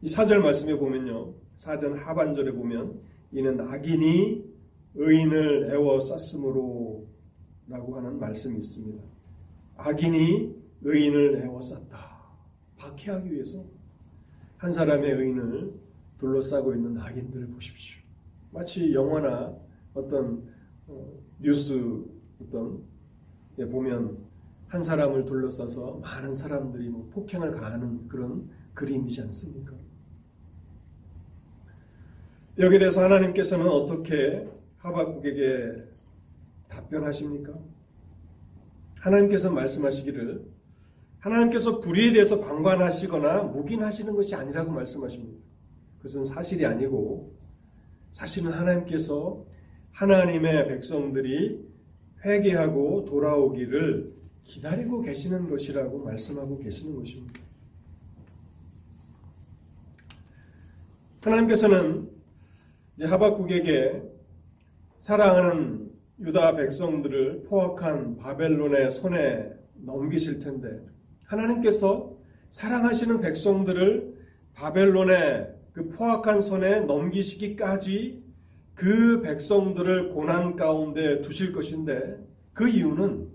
이 0.03 0.09
사절 0.09 0.41
말씀에 0.41 0.77
보면요. 0.77 1.35
사전 1.57 1.99
하반절에 1.99 2.53
보면 2.53 3.01
이는 3.33 3.61
악인이 3.61 4.45
의인을 4.95 5.71
애워 5.73 5.99
쌌으므로 6.01 7.07
라고 7.69 7.97
하는 7.97 8.19
말씀이 8.19 8.59
있습니다. 8.59 9.03
악인이 9.79 10.55
의인을 10.83 11.43
애워 11.43 11.61
쌌다. 11.61 12.17
박해하기 12.77 13.33
위해서 13.33 13.65
한 14.59 14.73
사람의 14.73 15.11
의인을 15.11 15.73
둘러싸고 16.19 16.75
있는 16.75 16.99
악인들을 16.99 17.49
보십시오. 17.49 18.03
마치 18.51 18.93
영화나 18.95 19.55
어떤 19.95 20.43
어, 20.87 21.13
뉴스 21.41 22.05
어떤 22.41 22.83
예, 23.59 23.67
보면 23.67 24.19
한 24.69 24.83
사람을 24.83 25.25
둘러싸서 25.25 25.99
많은 26.03 26.35
사람들이 26.35 26.89
뭐 26.89 27.09
폭행을 27.13 27.53
가하는 27.53 28.09
그런 28.09 28.49
그림이지 28.75 29.21
않습니까? 29.23 29.73
여기에 32.59 32.79
대해서 32.79 33.05
하나님께서는 33.05 33.69
어떻게 33.69 34.49
하박국에게 34.79 35.85
답변하십니까? 36.69 37.53
하나님께서 39.01 39.51
말씀하시기를 39.51 40.56
하나님께서 41.27 41.81
불의에 41.81 42.13
대해서 42.13 42.41
방관하시거나 42.41 43.43
묵인하시는 43.45 44.15
것이 44.15 44.35
아니라고 44.37 44.71
말씀하십니다. 44.71 45.45
그것은 45.97 46.25
사실이 46.25 46.65
아니고 46.65 47.35
사실은 48.13 48.53
하나님께서 48.53 49.45
하나님의 49.91 50.69
백성들이 50.69 51.67
회개하고 52.25 53.07
돌아오기를 53.07 54.15
기다리고 54.45 55.03
계시는 55.03 55.51
것이라고 55.51 55.99
말씀하고 56.05 56.59
계시는 56.59 56.95
것입니다. 56.95 57.41
하나님께서는 61.23 62.09
이제 62.97 63.07
하박국에게 63.07 64.01
사랑하는 65.01 65.91
유다 66.21 66.55
백성들을 66.55 67.43
포악한 67.43 68.17
바벨론의 68.17 68.93
손에 68.93 69.51
넘기실 69.75 70.39
텐데 70.39 70.96
하나님께서 71.27 72.17
사랑하시는 72.51 73.21
백성들을 73.21 74.17
바벨론의 74.55 75.55
그 75.73 75.89
포악한 75.91 76.41
손에 76.41 76.81
넘기시기까지 76.81 78.25
그 78.75 79.23
백성들을 79.23 80.11
고난 80.11 80.57
가운데 80.57 81.21
두실 81.23 81.53
것인데 81.53 82.17
그 82.53 82.69
이유는 82.69 83.29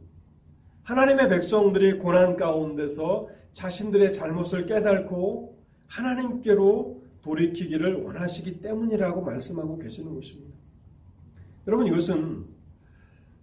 하나님의 0.84 1.30
백성들이 1.30 1.99
고난 1.99 2.38
가운데서 2.38 3.30
자신들의 3.54 4.13
잘못을 4.13 4.65
깨닫고 4.65 5.60
하나님께로 5.88 7.01
돌이키기를 7.21 8.04
원하시기 8.04 8.62
때문이라고 8.62 9.21
말씀하고 9.21 9.77
계시는 9.77 10.15
것입니다. 10.15 10.58
여러분 11.67 11.88
이것은 11.88 12.45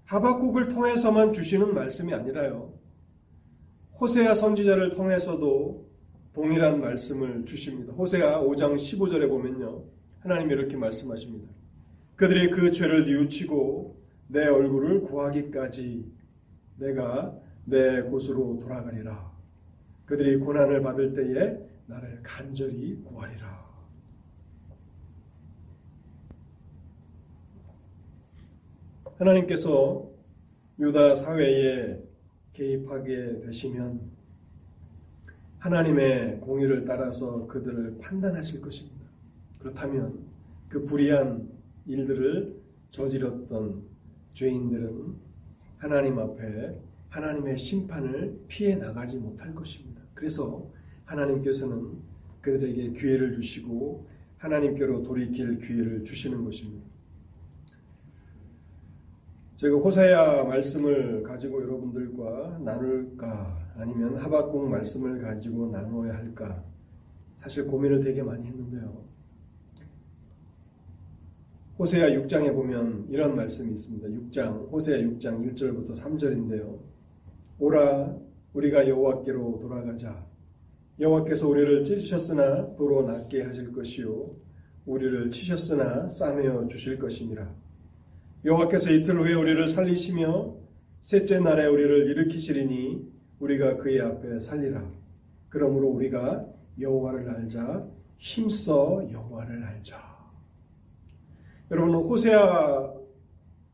하박국을 0.05 0.69
통해서만 0.69 1.33
주시는 1.33 1.75
말씀이 1.75 2.13
아니라요. 2.13 2.73
호세아 4.01 4.33
선지자를 4.33 4.91
통해서도 4.91 5.89
동일한 6.33 6.81
말씀을 6.81 7.45
주십니다. 7.45 7.93
호세아 7.95 8.41
5장 8.43 8.77
15절에 8.77 9.29
보면요. 9.29 9.83
하나님이 10.21 10.55
이렇게 10.55 10.77
말씀하십니다. 10.77 11.49
그들이 12.15 12.51
그 12.51 12.71
죄를 12.71 13.07
뉘우치고 13.07 14.01
내 14.29 14.47
얼굴을 14.47 15.03
구하기까지 15.03 16.13
내가 16.77 17.37
내 17.65 18.03
곳으로 18.03 18.61
돌아가리라. 18.61 19.33
그들이 20.05 20.37
고난을 20.39 20.81
받을 20.81 21.13
때에 21.15 21.59
나를 21.87 22.21
간절히 22.23 23.03
구하리라. 23.03 23.67
하나님께서 29.19 30.09
유다 30.79 31.17
사회에 31.17 32.08
개입하게 32.59 33.41
되시면 33.43 34.01
하나님의 35.59 36.41
공의를 36.41 36.85
따라서 36.85 37.47
그들을 37.47 37.99
판단하실 37.99 38.61
것입니다. 38.61 38.99
그렇다면 39.61 40.27
그 40.69 40.85
불의한 40.85 41.49
일들을 41.87 42.61
저질렀던 42.91 43.83
죄인들은 44.33 45.15
하나님 45.79 46.19
앞에 46.19 46.77
하나님의 47.11 47.57
심판을 47.57 48.41
피해 48.49 48.75
나가지 48.75 49.19
못할 49.19 49.55
것입니다. 49.55 50.03
그래서 50.15 50.69
하나님께서는 51.05 51.99
그들에게 52.41 52.93
기회를 52.93 53.33
주시고 53.35 54.07
하나님께로 54.39 55.05
돌이킬 55.05 55.59
기회를 55.61 56.05
주시는 56.05 56.45
것입니다. 56.45 56.88
제가 59.59 59.77
호세야 59.77 60.45
말씀을 60.45 61.25
가지고 61.25 61.61
여러분들과 61.61 62.61
나눌까 62.61 63.73
아니면 63.77 64.17
하박국 64.17 64.69
말씀을 64.71 65.21
가지고 65.21 65.69
나눠야 65.73 66.15
할까 66.15 66.63
사실 67.41 67.67
고민을 67.67 68.05
되게 68.05 68.23
많이 68.23 68.47
했는데요. 68.47 69.03
호세야 71.77 72.07
6장에 72.21 72.55
보면 72.55 73.09
이런 73.11 73.35
말씀이 73.35 73.73
있습니다. 73.73 74.07
6장 74.07 74.71
호세야 74.71 74.99
6장 74.99 75.53
1절부터 75.53 75.91
3절인데요. 75.91 76.79
오라 77.59 78.17
우리가 78.53 78.89
여호와께로 78.89 79.59
돌아가자. 79.61 80.25
여호와께서 81.01 81.49
우리를 81.49 81.83
찢으셨으나 81.83 82.77
도로 82.77 83.03
낫게 83.03 83.43
하실 83.43 83.73
것이요 83.73 84.37
우리를 84.87 85.33
치셨으나 85.33 86.09
싸매어 86.09 86.69
주실 86.69 86.97
것이니라. 87.01 87.68
여호와께서 88.45 88.93
이틀 88.93 89.19
후에 89.19 89.35
우리를 89.35 89.67
살리시며 89.69 90.55
셋째 91.01 91.41
날에 91.41 91.67
우리를 91.67 92.11
일으키시리니 92.11 93.13
우리가 93.41 93.77
그의 93.79 94.01
앞에 94.01 94.39
살리라. 94.39 94.89
그러므로 95.49 95.89
우리가 95.89 96.47
여호와를 96.79 97.29
알자 97.31 97.87
힘써 98.19 99.05
여호와를 99.11 99.65
알자. 99.65 99.99
여러분 101.71 101.95
호세아 101.95 102.95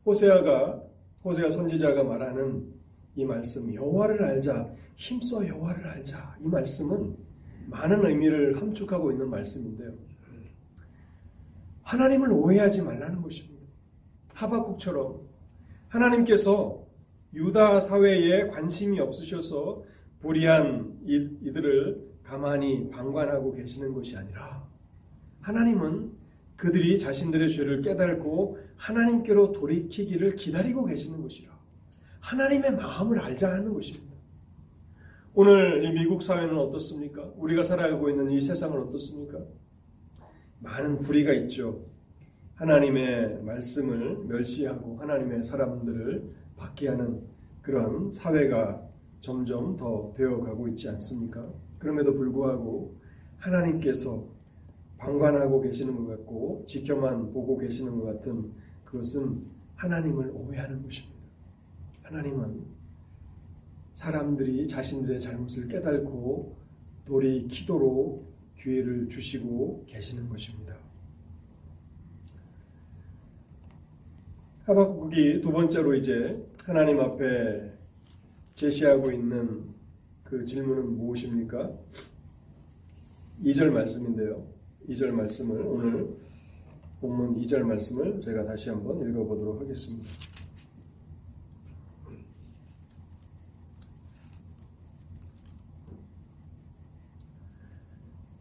호세아가 0.05 0.83
호세아 1.23 1.49
선지자가 1.49 2.03
말하는 2.03 2.73
이 3.15 3.25
말씀 3.25 3.73
여호와를 3.73 4.23
알자 4.23 4.71
힘써 4.95 5.47
여호와를 5.47 5.87
알자 5.87 6.37
이 6.41 6.47
말씀은 6.47 7.15
많은 7.67 8.05
의미를 8.05 8.61
함축하고 8.61 9.11
있는 9.11 9.29
말씀인데요. 9.29 9.93
하나님을 11.83 12.31
오해하지 12.31 12.81
말라는 12.81 13.21
것입니다. 13.21 13.54
하박국처럼 14.35 15.21
하나님께서 15.87 16.85
유다 17.33 17.79
사회에 17.79 18.47
관심이 18.47 18.99
없으셔서 18.99 19.83
불의한 20.19 20.99
이들을 21.05 22.15
가만히 22.23 22.89
방관하고 22.89 23.53
계시는 23.53 23.93
것이 23.93 24.15
아니라 24.17 24.65
하나님은 25.41 26.11
그들이 26.55 26.97
자신들의 26.97 27.51
죄를 27.51 27.81
깨달고 27.81 28.57
하나님께로 28.77 29.51
돌이키기를 29.51 30.35
기다리고 30.35 30.85
계시는 30.85 31.21
것이라. 31.21 31.53
하나님의 32.21 32.75
마음을 32.75 33.19
알자 33.19 33.51
하는 33.51 33.73
것입니다. 33.73 34.15
오늘 35.33 35.83
이 35.83 35.91
미국 35.91 36.23
사회는 36.23 36.57
어떻습니까? 36.57 37.29
우리가 37.35 37.63
살아가고 37.63 38.09
있는 38.09 38.31
이 38.31 38.39
세상은 38.39 38.79
어떻습니까? 38.83 39.39
많은 40.59 40.99
불의가 40.99 41.33
있죠. 41.33 41.85
하나님의 42.55 43.43
말씀을 43.43 44.25
멸시하고 44.25 44.97
하나님의 44.97 45.43
사람들을 45.43 46.35
받게 46.55 46.89
하는 46.89 47.21
그러한 47.61 48.11
사회가 48.11 48.81
점점 49.19 49.75
더 49.75 50.13
되어가고 50.15 50.67
있지 50.69 50.87
않습니까? 50.89 51.45
그럼에도 51.79 52.13
불구하고 52.13 52.95
하나님께서 53.37 54.25
방관하고 54.97 55.61
계시는 55.61 55.95
것 55.95 56.07
같고 56.07 56.63
지켜만 56.67 57.33
보고 57.33 57.57
계시는 57.57 57.99
것 57.99 58.05
같은 58.05 58.51
그것은 58.85 59.43
하나님을 59.75 60.31
오해하는 60.33 60.81
것입니다. 60.83 61.15
하나님은 62.03 62.63
사람들이 63.93 64.67
자신들의 64.67 65.19
잘못을 65.19 65.67
깨달고 65.67 66.55
돌이키도록 67.05 68.33
기회를 68.55 69.09
주시고 69.09 69.85
계시는 69.87 70.29
것입니다. 70.29 70.84
하박국이 74.65 75.41
두 75.41 75.51
번째로 75.51 75.93
이제 75.93 76.43
하나님 76.63 76.99
앞에 76.99 77.71
제시하고 78.55 79.11
있는 79.11 79.63
그 80.23 80.43
질문은 80.43 80.97
무엇입니까? 80.97 81.71
2절 83.43 83.69
말씀인데요. 83.69 84.43
2절 84.89 85.11
말씀을 85.11 85.61
오늘 85.61 86.09
본문 86.99 87.35
2절 87.41 87.61
말씀을 87.61 88.21
제가 88.21 88.45
다시 88.45 88.71
한번 88.71 89.07
읽어보도록 89.07 89.61
하겠습니다. 89.61 90.09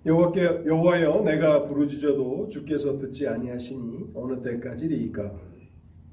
여호와께 0.06 0.64
여호와여 0.66 1.22
내가 1.22 1.66
부르짖어도 1.66 2.48
주께서 2.48 2.98
듣지 2.98 3.28
아니하시니 3.28 4.12
어느 4.14 4.40
때까지리이까 4.42 5.53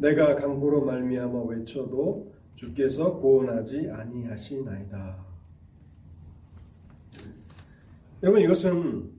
내가 0.02 0.36
강보로 0.36 0.84
말미암아 0.84 1.44
외쳐도 1.44 2.34
주께서 2.56 3.20
구원하지 3.20 3.92
아니하시나이다. 3.92 5.26
여러분 8.24 8.42
이것은 8.42 9.12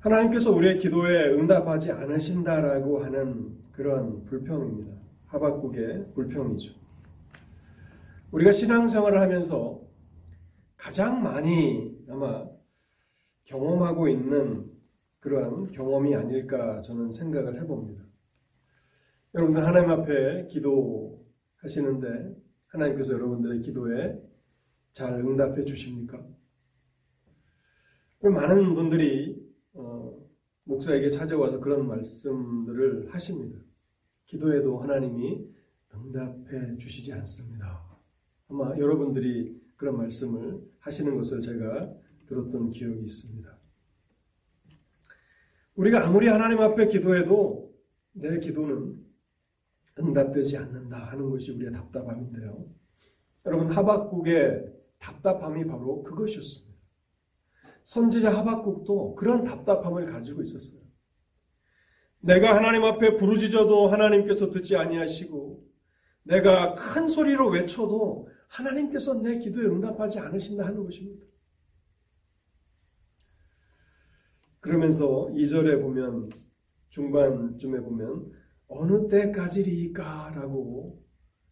하나님께서 0.00 0.52
우리의 0.52 0.78
기도에 0.78 1.34
응답하지 1.34 1.92
않으신다라고 1.92 3.04
하는 3.04 3.58
그런 3.72 4.24
불평입니다. 4.24 4.96
하박국의 5.26 6.14
불평이죠. 6.14 6.72
우리가 8.30 8.52
신앙생활을 8.52 9.20
하면서 9.20 9.82
가장 10.78 11.22
많이 11.22 11.94
아마 12.08 12.46
경험하고 13.44 14.08
있는 14.08 14.70
그러한 15.20 15.70
경험이 15.72 16.16
아닐까 16.16 16.80
저는 16.80 17.12
생각을 17.12 17.60
해봅니다. 17.60 18.01
여러분들 19.34 19.66
하나님 19.66 19.90
앞에 19.90 20.46
기도하시는데 20.46 22.36
하나님께서 22.66 23.14
여러분들의 23.14 23.62
기도에 23.62 24.20
잘 24.92 25.14
응답해 25.14 25.64
주십니까? 25.64 26.22
많은 28.20 28.74
분들이 28.74 29.42
어, 29.72 30.14
목사에게 30.64 31.10
찾아와서 31.10 31.60
그런 31.60 31.88
말씀들을 31.88 33.12
하십니다. 33.12 33.58
기도에도 34.26 34.78
하나님이 34.78 35.46
응답해 35.94 36.76
주시지 36.76 37.12
않습니다. 37.14 37.82
아마 38.48 38.76
여러분들이 38.76 39.60
그런 39.76 39.96
말씀을 39.96 40.60
하시는 40.78 41.16
것을 41.16 41.40
제가 41.40 41.92
들었던 42.26 42.70
기억이 42.70 43.02
있습니다. 43.02 43.58
우리가 45.74 46.06
아무리 46.06 46.28
하나님 46.28 46.60
앞에 46.60 46.86
기도해도 46.86 47.74
내 48.12 48.38
기도는 48.38 49.11
응답되지 49.98 50.56
않는다 50.56 50.96
하는 51.10 51.30
것이 51.30 51.52
우리의 51.52 51.72
답답함인데요. 51.72 52.66
여러분 53.46 53.70
하박국의 53.70 54.72
답답함이 54.98 55.66
바로 55.66 56.02
그것이었습니다. 56.02 56.72
선지자 57.84 58.32
하박국도 58.38 59.16
그런 59.16 59.42
답답함을 59.42 60.06
가지고 60.06 60.42
있었어요. 60.42 60.80
내가 62.20 62.54
하나님 62.56 62.84
앞에 62.84 63.16
부르짖어도 63.16 63.88
하나님께서 63.88 64.50
듣지 64.50 64.76
아니하시고 64.76 65.66
내가 66.22 66.76
큰 66.76 67.08
소리로 67.08 67.48
외쳐도 67.48 68.28
하나님께서 68.46 69.20
내 69.22 69.38
기도에 69.38 69.66
응답하지 69.66 70.20
않으신다 70.20 70.64
하는 70.64 70.84
것입니다. 70.84 71.26
그러면서 74.60 75.28
2절에 75.32 75.82
보면 75.82 76.30
중반쯤에 76.90 77.80
보면 77.80 78.30
어느 78.74 79.08
때까지리까라고 79.08 81.02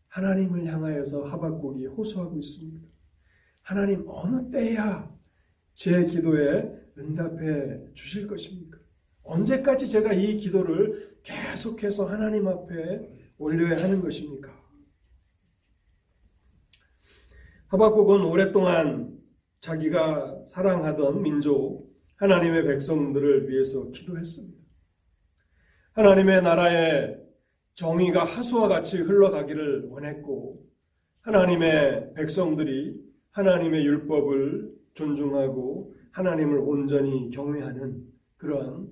하나님을 0.09 0.67
향하여서 0.67 1.25
하박국이 1.25 1.87
호소하고 1.87 2.39
있습니다. 2.39 2.87
하나님 3.63 4.05
어느 4.09 4.51
때야 4.51 5.15
제 5.73 6.05
기도에 6.07 6.71
응답해 6.99 7.93
주실 7.95 8.27
것입니까? 8.27 8.79
언제까지 9.23 9.89
제가 9.89 10.13
이 10.13 10.37
기도를 10.37 11.19
계속해서 11.23 12.07
하나님 12.07 12.49
앞에 12.49 13.35
올려야 13.39 13.83
하는 13.83 14.01
것입니까? 14.01 14.59
하박국은 17.69 18.25
오랫동안 18.25 19.17
자기가 19.61 20.47
사랑하던 20.49 21.23
민족 21.23 21.89
하나님의 22.17 22.65
백성들을 22.65 23.49
위해서 23.49 23.91
기도했습니다. 23.91 24.60
하나님의 26.01 26.41
나라의 26.41 27.23
정의가 27.75 28.25
하수와 28.25 28.69
같이 28.69 28.97
흘러가기를 28.97 29.89
원했고 29.91 30.67
하나님의 31.21 32.15
백성들이 32.15 32.99
하나님의 33.33 33.85
율법을 33.85 34.73
존중하고 34.95 35.95
하나님을 36.13 36.59
온전히 36.59 37.29
경외하는 37.29 38.03
그러한 38.39 38.89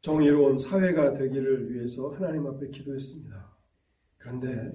정의로운 0.00 0.58
사회가 0.58 1.12
되기를 1.12 1.70
위해서 1.70 2.08
하나님 2.08 2.48
앞에 2.48 2.70
기도했습니다. 2.70 3.56
그런데 4.18 4.72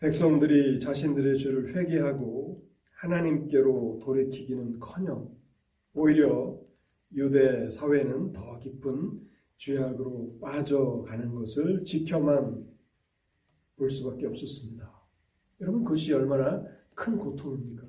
백성들이 0.00 0.80
자신들의 0.80 1.38
죄를 1.38 1.76
회개하고 1.76 2.60
하나님께로 2.90 4.00
돌이키기는 4.02 4.80
커녕 4.80 5.30
오히려 5.94 6.58
유대 7.14 7.70
사회는 7.70 8.32
더 8.32 8.58
깊은 8.58 9.27
죄악으로 9.58 10.38
빠져가는 10.40 11.34
것을 11.34 11.84
지켜만 11.84 12.64
볼 13.76 13.90
수밖에 13.90 14.26
없었습니다. 14.26 14.90
여러분 15.60 15.84
그것이 15.84 16.12
얼마나 16.12 16.64
큰 16.94 17.18
고통입니까? 17.18 17.86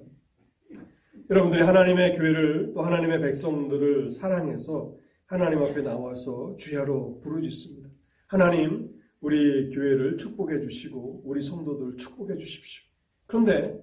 여러분들이 1.29 1.61
하나님의 1.63 2.17
교회를 2.17 2.73
또 2.73 2.81
하나님의 2.81 3.21
백성들을 3.21 4.11
사랑해서 4.11 4.95
하나님 5.25 5.59
앞에 5.59 5.81
나와서 5.81 6.55
주야로 6.57 7.19
부르짖습니다. 7.21 7.89
하나님 8.25 8.89
우리 9.21 9.69
교회를 9.69 10.17
축복해 10.17 10.59
주시고 10.61 11.21
우리 11.23 11.41
성도들 11.41 11.97
축복해 11.97 12.37
주십시오. 12.37 12.83
그런데 13.27 13.79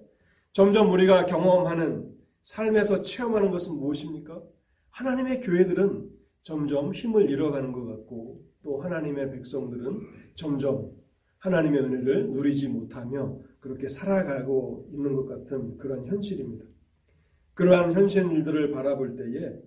점점 0.51 0.91
우리가 0.91 1.25
경험하는 1.25 2.11
삶에서 2.41 3.01
체험하는 3.01 3.51
것은 3.51 3.77
무엇입니까? 3.77 4.41
하나님의 4.89 5.41
교회들은 5.41 6.16
점점 6.47 6.93
힘을 6.93 7.29
잃어가는 7.29 7.73
것 7.73 7.83
같고 7.83 8.41
또 8.63 8.81
하나님의 8.81 9.31
백성들은 9.31 9.99
점점 10.35 10.93
하나님의 11.39 11.81
은혜를 11.81 12.29
누리지 12.31 12.69
못하며 12.69 13.37
그렇게 13.59 13.89
살아가고 13.89 14.87
있는 14.93 15.13
것 15.13 15.25
같은 15.25 15.77
그런 15.77 16.05
현실입니다. 16.05 16.63
그러한 17.53 17.91
현실들을 17.91 18.71
바라볼 18.71 19.17
때에 19.17 19.59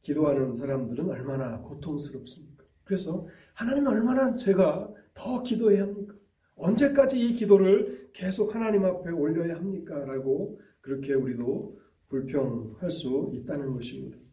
기도하는 0.00 0.56
사람들은 0.56 1.08
얼마나 1.08 1.60
고통스럽습니까? 1.60 2.64
그래서 2.82 3.28
하나님 3.54 3.86
얼마나 3.86 4.34
제가 4.34 4.92
더 5.14 5.44
기도해야 5.44 5.82
합니까? 5.82 6.16
언제까지 6.56 7.20
이 7.20 7.34
기도를 7.34 8.10
계속 8.12 8.52
하나님 8.52 8.84
앞에 8.84 9.10
올려야 9.12 9.54
합니까? 9.54 10.04
라고 10.04 10.60
그렇게 10.80 11.14
우리도 11.14 11.78
불평할 12.08 12.90
수 12.90 13.30
있다는 13.32 13.74
것입니다. 13.74 14.25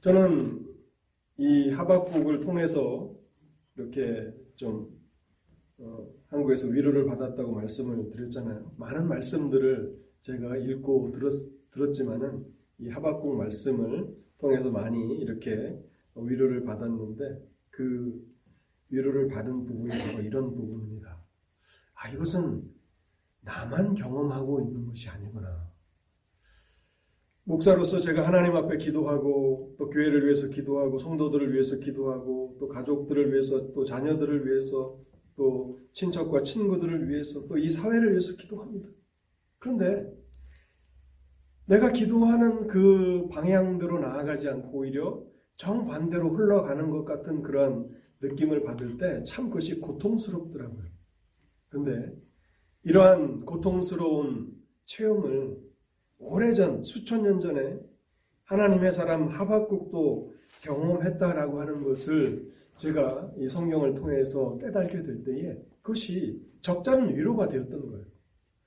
저는 0.00 0.64
이 1.38 1.70
하박국을 1.70 2.40
통해서 2.40 3.14
이렇게 3.76 4.32
좀 4.54 4.96
어, 5.78 6.08
한국에서 6.28 6.68
위로를 6.68 7.06
받았다고 7.06 7.52
말씀을 7.52 8.10
드렸잖아요. 8.10 8.74
많은 8.76 9.08
말씀들을 9.08 9.96
제가 10.22 10.56
읽고 10.56 11.12
들었, 11.12 11.32
들었지만은 11.70 12.44
이 12.78 12.88
하박국 12.88 13.36
말씀을 13.36 14.16
통해서 14.38 14.70
많이 14.70 15.18
이렇게 15.18 15.80
위로를 16.14 16.64
받았는데 16.64 17.48
그 17.70 18.24
위로를 18.90 19.28
받은 19.28 19.64
부분이 19.64 19.98
바로 19.98 20.22
이런 20.22 20.54
부분입니다. 20.54 21.20
아, 21.94 22.08
이것은 22.08 22.62
나만 23.40 23.94
경험하고 23.94 24.60
있는 24.60 24.86
것이 24.86 25.08
아니구나. 25.08 25.67
목사로서 27.48 27.98
제가 27.98 28.26
하나님 28.26 28.54
앞에 28.56 28.76
기도하고 28.76 29.74
또 29.78 29.88
교회를 29.88 30.26
위해서 30.26 30.48
기도하고 30.48 30.98
성도들을 30.98 31.54
위해서 31.54 31.78
기도하고 31.78 32.58
또 32.60 32.68
가족들을 32.68 33.32
위해서 33.32 33.72
또 33.72 33.86
자녀들을 33.86 34.46
위해서 34.46 34.98
또 35.34 35.78
친척과 35.94 36.42
친구들을 36.42 37.08
위해서 37.08 37.46
또 37.46 37.56
이 37.56 37.70
사회를 37.70 38.10
위해서 38.10 38.36
기도합니다. 38.36 38.90
그런데 39.58 40.06
내가 41.64 41.90
기도하는 41.90 42.66
그 42.66 43.28
방향대로 43.30 43.98
나아가지 43.98 44.46
않고 44.48 44.80
오히려 44.80 45.24
정반대로 45.56 46.34
흘러가는 46.34 46.90
것 46.90 47.06
같은 47.06 47.40
그런 47.42 47.88
느낌을 48.20 48.62
받을 48.62 48.98
때 48.98 49.24
참 49.24 49.46
그것이 49.48 49.80
고통스럽더라고요. 49.80 50.84
근데 51.70 52.12
이러한 52.82 53.46
고통스러운 53.46 54.52
체험을 54.84 55.67
오래전 56.18 56.82
수천 56.82 57.22
년 57.22 57.40
전에 57.40 57.78
하나님의 58.44 58.92
사람 58.92 59.28
하박국도 59.28 60.34
경험했다라고 60.62 61.60
하는 61.60 61.84
것을 61.84 62.52
제가 62.76 63.32
이 63.38 63.48
성경을 63.48 63.94
통해서 63.94 64.56
깨닫게 64.58 65.02
될 65.02 65.24
때에 65.24 65.56
그것이 65.82 66.40
적잖은 66.60 67.16
위로가 67.16 67.48
되었던 67.48 67.90
거예요. 67.90 68.04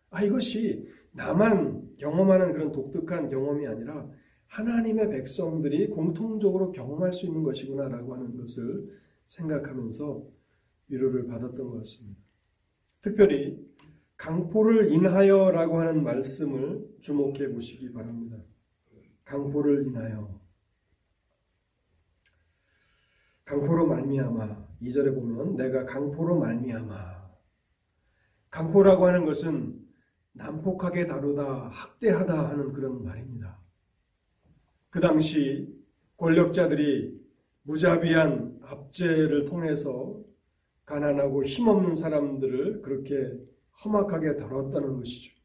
아 0.09 0.23
이것이 0.23 0.87
나만 1.13 1.95
경험하는 1.97 2.53
그런 2.53 2.71
독특한 2.71 3.29
경험이 3.29 3.67
아니라 3.67 4.09
하나님의 4.47 5.09
백성들이 5.09 5.89
공통적으로 5.89 6.71
경험할 6.71 7.13
수 7.13 7.25
있는 7.25 7.43
것이구나라고 7.43 8.13
하는 8.13 8.37
것을 8.37 8.99
생각하면서 9.27 10.25
위로를 10.89 11.25
받았던 11.27 11.69
것 11.69 11.77
같습니다. 11.77 12.19
특별히 13.01 13.57
강포를 14.21 14.91
인하여라고 14.91 15.79
하는 15.79 16.03
말씀을 16.03 16.87
주목해 17.01 17.53
보시기 17.53 17.91
바랍니다. 17.91 18.37
강포를 19.25 19.87
인하여 19.87 20.39
강포로 23.45 23.87
말미암아 23.87 24.67
2절에 24.79 25.15
보면 25.15 25.55
내가 25.55 25.85
강포로 25.85 26.37
말미암아 26.37 27.31
강포라고 28.51 29.07
하는 29.07 29.25
것은 29.25 29.81
난폭하게 30.33 31.07
다루다 31.07 31.69
학대하다 31.69 32.49
하는 32.49 32.73
그런 32.73 33.03
말입니다. 33.03 33.59
그 34.91 34.99
당시 34.99 35.75
권력자들이 36.17 37.19
무자비한 37.63 38.59
압제를 38.61 39.45
통해서 39.45 40.15
가난하고 40.85 41.43
힘없는 41.43 41.95
사람들을 41.95 42.83
그렇게 42.83 43.49
험악하게 43.83 44.35
다뤘다는 44.35 44.97
것이죠. 44.97 45.35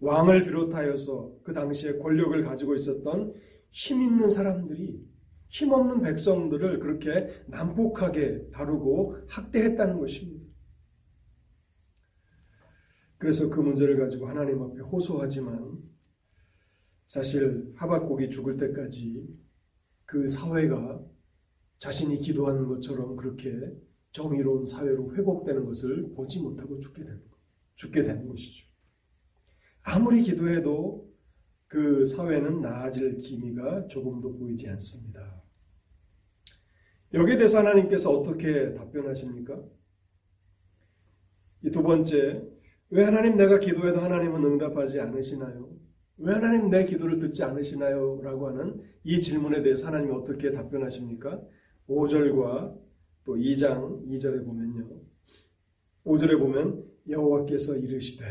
왕을 0.00 0.42
비롯하여서 0.42 1.38
그 1.42 1.52
당시에 1.52 1.98
권력을 1.98 2.42
가지고 2.42 2.74
있었던 2.74 3.34
힘 3.70 4.02
있는 4.02 4.28
사람들이 4.28 5.02
힘없는 5.48 6.02
백성들을 6.02 6.80
그렇게 6.80 7.44
난폭하게 7.46 8.50
다루고 8.50 9.16
학대했다는 9.28 9.98
것입니다. 9.98 10.46
그래서 13.18 13.48
그 13.48 13.60
문제를 13.60 13.98
가지고 13.98 14.28
하나님 14.28 14.62
앞에 14.62 14.80
호소하지만 14.80 15.78
사실 17.06 17.72
하박국이 17.76 18.28
죽을 18.30 18.56
때까지 18.56 19.26
그 20.04 20.28
사회가 20.28 21.02
자신이 21.78 22.16
기도하는 22.16 22.66
것처럼 22.66 23.16
그렇게 23.16 23.52
정의로운 24.16 24.64
사회로 24.64 25.14
회복되는 25.14 25.66
것을 25.66 26.14
보지 26.14 26.40
못하고 26.40 26.80
죽게 26.80 27.04
되는 27.04 27.20
것, 27.28 27.36
죽게 27.74 28.02
되는 28.02 28.26
것이죠. 28.26 28.66
아무리 29.82 30.22
기도해도 30.22 31.06
그 31.66 32.04
사회는 32.06 32.62
나아질 32.62 33.18
기미가 33.18 33.88
조금도 33.88 34.38
보이지 34.38 34.68
않습니다. 34.70 35.42
여기에 37.12 37.36
대해서 37.36 37.58
하나님께서 37.58 38.10
어떻게 38.10 38.72
답변하십니까? 38.72 39.62
이 41.64 41.70
두 41.70 41.82
번째, 41.82 42.42
왜 42.90 43.04
하나님 43.04 43.36
내가 43.36 43.58
기도해도 43.58 44.00
하나님은 44.00 44.44
응답하지 44.44 44.98
않으시나요? 44.98 45.68
왜 46.18 46.32
하나님 46.32 46.70
내 46.70 46.86
기도를 46.86 47.18
듣지 47.18 47.42
않으시나요? 47.42 48.20
라고 48.22 48.48
하는 48.48 48.80
이 49.04 49.20
질문에 49.20 49.62
대해서 49.62 49.88
하나님이 49.88 50.12
어떻게 50.14 50.52
답변하십니까? 50.52 51.42
5절과 51.88 52.85
또 53.26 53.34
2장 53.34 54.08
2절에 54.08 54.44
보면요. 54.44 54.88
5절에 56.04 56.38
보면 56.38 56.84
여호와께서 57.10 57.76
이르시되 57.76 58.24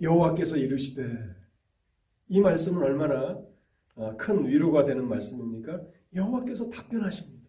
여호와께서 0.00 0.56
이르시되 0.56 1.02
이 2.28 2.40
말씀은 2.40 2.82
얼마나 2.82 3.38
아, 3.94 4.16
큰 4.16 4.46
위로가 4.46 4.86
되는 4.86 5.06
말씀입니까? 5.06 5.82
여호와께서 6.14 6.70
답변하십니다. 6.70 7.46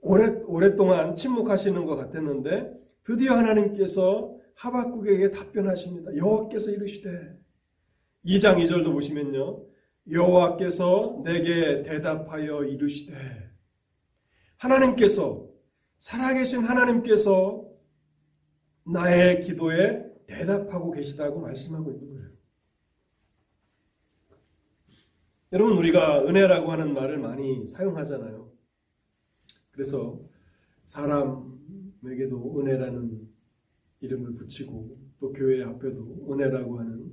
오래, 0.00 0.28
오랫동안 0.46 1.16
침묵하시는 1.16 1.84
것 1.84 1.96
같았는데 1.96 2.72
드디어 3.02 3.34
하나님께서 3.34 4.38
하박국에게 4.54 5.32
답변하십니다. 5.32 6.16
여호와께서 6.16 6.70
이르시되 6.70 7.36
2장 8.24 8.62
2절도 8.62 8.92
보시면요. 8.92 9.66
여호와께서 10.10 11.22
내게 11.24 11.82
대답하여 11.82 12.64
이르시되 12.64 13.14
하나님께서 14.56 15.48
살아계신 15.98 16.62
하나님께서 16.62 17.66
나의 18.84 19.40
기도에 19.40 20.04
대답하고 20.26 20.92
계시다고 20.92 21.40
말씀하고 21.40 21.90
있는 21.90 22.14
거예요. 22.14 22.30
여러분 25.52 25.76
우리가 25.78 26.24
은혜라고 26.24 26.70
하는 26.70 26.94
말을 26.94 27.18
많이 27.18 27.66
사용하잖아요. 27.66 28.52
그래서 29.70 30.20
사람에게도 30.84 32.60
은혜라는 32.60 33.28
이름을 34.00 34.34
붙이고 34.34 34.98
또 35.18 35.32
교회 35.32 35.62
앞에도 35.62 36.28
은혜라고 36.30 36.78
하는 36.78 37.00
어, 37.00 37.05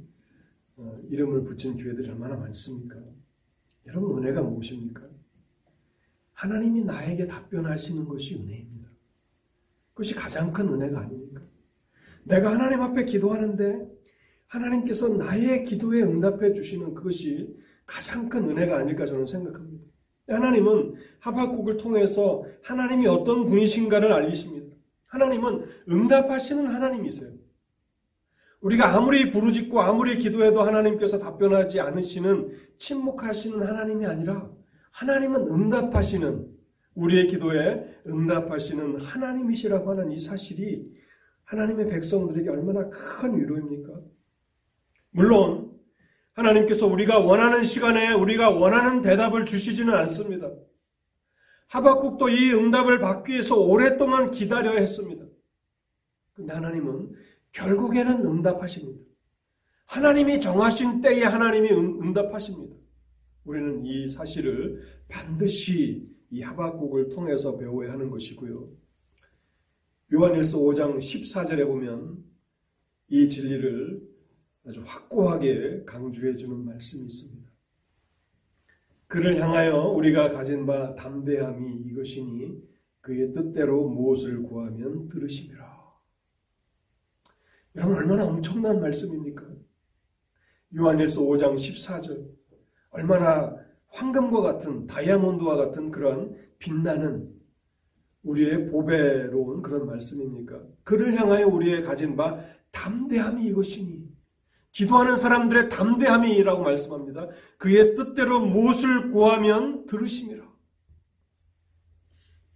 이름을 1.10 1.44
붙인 1.44 1.78
교회들이 1.78 2.10
얼마나 2.10 2.36
많습니까? 2.36 2.98
여러분 3.88 4.18
은혜가 4.18 4.42
무엇입니까? 4.42 5.08
하나님이 6.34 6.84
나에게 6.84 7.28
답변하시는 7.28 8.06
것이 8.08 8.36
은혜입니다. 8.36 8.90
그것이 9.94 10.16
가장 10.16 10.52
큰 10.52 10.68
은혜가 10.70 11.02
아닙니까? 11.02 11.42
내가 12.24 12.52
하나님 12.52 12.82
앞에 12.82 13.06
기도하는데 13.06 13.88
하나님께서 14.48 15.10
나의 15.10 15.64
기도에 15.64 16.02
응답해 16.02 16.54
주시는 16.54 16.94
그것이 16.94 17.56
가장 17.86 18.30
큰 18.30 18.50
은혜가 18.50 18.78
아닐까 18.78 19.06
저는 19.06 19.26
생각합니다. 19.26 19.84
하나님은 20.28 20.96
하박국을 21.20 21.78
통해서 21.78 22.46
하나님이 22.64 23.08
어떤 23.08 23.46
분이신가를 23.46 24.12
알리십니다. 24.12 24.74
하나님은 25.08 25.66
응답하시는 25.90 26.68
하나님이세요. 26.68 27.43
우리가 28.64 28.96
아무리 28.96 29.30
부르짖고 29.30 29.82
아무리 29.82 30.18
기도해도 30.18 30.64
하나님께서 30.64 31.20
답변하지 31.20 31.82
않으시는 31.82 32.58
침묵하시는 32.78 33.62
하나님이 33.62 34.06
아니라 34.06 34.50
하나님은 34.92 35.48
응답하시는 35.52 36.48
우리의 36.96 37.28
기도에 37.28 38.02
응답하시는 38.08 39.02
하나님이시라고 39.02 39.92
하는 39.92 40.12
이 40.12 40.20
사실이 40.20 40.86
하나님의 41.44 41.90
백성들에게 41.90 42.50
얼마나 42.50 42.90
큰 42.90 43.38
위로입니까? 43.38 44.00
물론 45.12 45.72
하나님께서 46.32 46.88
우리가 46.88 47.20
원하는 47.20 47.64
시간에 47.64 48.14
우리가 48.14 48.50
원하는 48.50 49.02
대답을 49.02 49.46
주시지는 49.46 49.94
않습니다. 49.94 50.50
하박국도 51.68 52.30
이 52.30 52.54
응답을 52.54 53.00
받기 53.00 53.34
위해서 53.34 53.58
오랫동안 53.58 54.32
기다려야 54.32 54.78
했습니다. 54.78 55.26
근데 56.34 56.54
하나님은 56.54 57.12
결국에는 57.54 58.26
응답하십니다. 58.26 59.02
하나님이 59.86 60.42
정하신 60.42 61.02
때에 61.02 61.24
하나님이 61.24 61.70
응답하십니다. 61.70 62.76
우리는 63.46 63.86
이 63.86 64.10
사실을 64.10 64.82
반드시 65.08 66.10
이 66.30 66.42
하박국을 66.42 67.10
통해서 67.10 67.58
배워야 67.58 67.94
하는 67.94 68.10
것이고요. 68.10 68.70
요한일서 70.14 70.60
5장 70.60 70.98
14절에 70.98 71.66
보면 71.66 72.24
이 73.10 73.28
진리를 73.28 74.02
아주 74.66 74.82
확고하게 74.86 75.84
강조해 75.86 76.36
주는 76.36 76.66
말씀이 76.66 77.04
있습니다. 77.04 77.52
그를 79.08 79.40
향하여 79.40 79.90
우리가 79.90 80.32
가진 80.32 80.66
바 80.66 80.96
담대함이 80.96 81.84
이것이니 81.86 82.64
그의 83.02 83.32
뜻대로 83.34 83.88
무엇을 83.90 84.42
구하면 84.42 85.08
들으시리라. 85.10 85.63
여러분 87.76 87.98
얼마나 87.98 88.26
엄청난 88.26 88.80
말씀입니까? 88.80 89.44
요한일서 90.76 91.22
5장 91.22 91.56
14절 91.56 92.28
얼마나 92.92 93.56
황금과 93.88 94.42
같은 94.42 94.88
다이아몬드와 94.88 95.56
같은 95.56 95.92
그러한 95.92 96.36
빛나는 96.60 97.32
우리의 98.24 98.68
보배로운 98.68 99.62
그런 99.62 99.86
말씀입니까? 99.86 100.64
그를 100.84 101.16
향하여 101.20 101.48
우리의 101.48 101.84
가진 101.84 102.16
바 102.16 102.40
담대함이 102.72 103.46
이것이니 103.48 104.04
기도하는 104.72 105.16
사람들의 105.16 105.70
담대함이라고 105.70 106.64
말씀합니다. 106.64 107.30
그의 107.58 107.94
뜻대로 107.94 108.44
무엇을 108.46 109.10
구하면 109.10 109.86
들으심이라. 109.86 110.52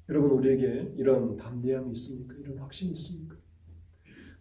여러분 0.10 0.32
우리에게 0.32 0.94
이런 0.98 1.38
담대함이 1.38 1.92
있습니까? 1.92 2.34
이런 2.40 2.58
확신이 2.60 2.92
있습니까? 2.94 3.37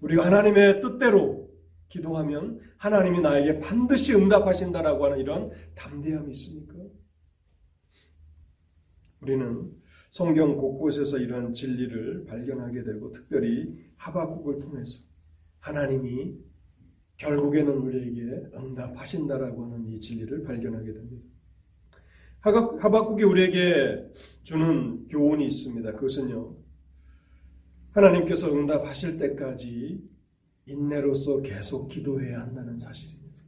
우리가 0.00 0.26
하나님의 0.26 0.80
뜻대로 0.80 1.50
기도하면 1.88 2.60
하나님이 2.76 3.20
나에게 3.20 3.60
반드시 3.60 4.14
응답하신다라고 4.14 5.04
하는 5.04 5.18
이런 5.18 5.50
담대함이 5.74 6.30
있습니까? 6.32 6.74
우리는 9.20 9.72
성경 10.10 10.56
곳곳에서 10.56 11.18
이런 11.18 11.52
진리를 11.52 12.24
발견하게 12.26 12.84
되고 12.84 13.10
특별히 13.12 13.74
하박국을 13.96 14.60
통해서 14.60 15.00
하나님이 15.60 16.36
결국에는 17.16 17.72
우리에게 17.72 18.50
응답하신다라고 18.54 19.64
하는 19.64 19.86
이 19.88 19.98
진리를 19.98 20.42
발견하게 20.42 20.92
됩니다. 20.92 21.26
하박국이 22.40 23.24
우리에게 23.24 24.06
주는 24.42 25.06
교훈이 25.08 25.46
있습니다. 25.46 25.92
그것은요. 25.92 26.54
하나님께서 27.96 28.52
응답하실 28.52 29.16
때까지 29.16 30.02
인내로서 30.66 31.40
계속 31.40 31.88
기도해야 31.88 32.40
한다는 32.40 32.78
사실입니다. 32.78 33.42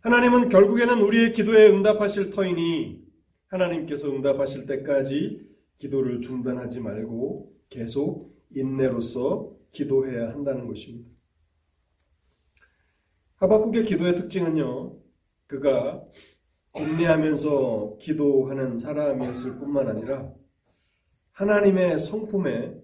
하나님은 0.00 0.50
결국에는 0.50 1.00
우리의 1.00 1.32
기도에 1.32 1.70
응답하실 1.70 2.30
터이니 2.30 3.02
하나님께서 3.46 4.10
응답하실 4.10 4.66
때까지 4.66 5.40
기도를 5.76 6.20
중단하지 6.20 6.80
말고 6.80 7.50
계속 7.70 8.36
인내로서 8.50 9.50
기도해야 9.70 10.30
한다는 10.30 10.66
것입니다. 10.66 11.10
하박국의 13.36 13.84
기도의 13.84 14.16
특징은요, 14.16 14.98
그가 15.46 16.04
인내하면서 16.76 17.96
기도하는 18.00 18.78
사람이었을 18.78 19.58
뿐만 19.58 19.88
아니라 19.88 20.30
하나님의 21.32 21.98
성품에 21.98 22.79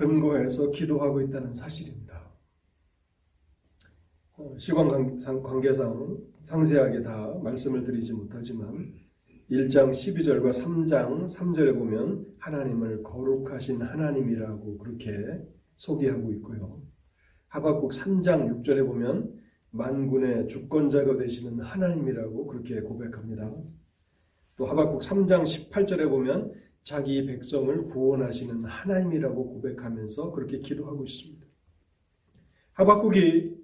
근거해서 0.00 0.70
기도하고 0.70 1.20
있다는 1.20 1.52
사실입니다. 1.52 2.32
어, 4.38 4.56
시간 4.58 4.88
관계상 5.42 6.18
상세하게 6.42 7.02
다 7.02 7.38
말씀을 7.42 7.84
드리지 7.84 8.14
못하지만 8.14 8.94
1장 9.50 9.90
12절과 9.90 10.52
3장 10.52 11.28
3절에 11.28 11.74
보면 11.78 12.24
하나님을 12.38 13.02
거룩하신 13.02 13.82
하나님이라고 13.82 14.78
그렇게 14.78 15.12
소개하고 15.76 16.32
있고요. 16.34 16.80
하박국 17.48 17.90
3장 17.90 18.62
6절에 18.62 18.86
보면 18.86 19.38
만군의 19.70 20.48
주권자가 20.48 21.18
되시는 21.18 21.60
하나님이라고 21.60 22.46
그렇게 22.46 22.80
고백합니다. 22.80 23.54
또 24.56 24.66
하박국 24.66 25.00
3장 25.02 25.42
18절에 25.42 26.08
보면 26.08 26.54
자기 26.82 27.24
백성을 27.26 27.84
구원하시는 27.84 28.64
하나님이라고 28.64 29.54
고백하면서 29.54 30.32
그렇게 30.32 30.58
기도하고 30.58 31.04
있습니다. 31.04 31.46
하박국이 32.72 33.56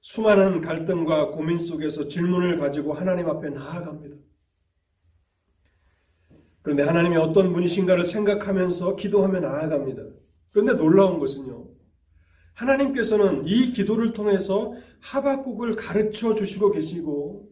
수많은 0.00 0.60
갈등과 0.60 1.30
고민 1.30 1.58
속에서 1.58 2.08
질문을 2.08 2.58
가지고 2.58 2.94
하나님 2.94 3.28
앞에 3.28 3.50
나아갑니다. 3.50 4.16
그런데 6.62 6.82
하나님이 6.82 7.16
어떤 7.16 7.52
분이신가를 7.52 8.04
생각하면서 8.04 8.96
기도하며 8.96 9.40
나아갑니다. 9.40 10.02
그런데 10.50 10.74
놀라운 10.74 11.18
것은요. 11.18 11.68
하나님께서는 12.54 13.46
이 13.46 13.70
기도를 13.70 14.12
통해서 14.12 14.74
하박국을 15.00 15.76
가르쳐 15.76 16.34
주시고 16.34 16.72
계시고 16.72 17.50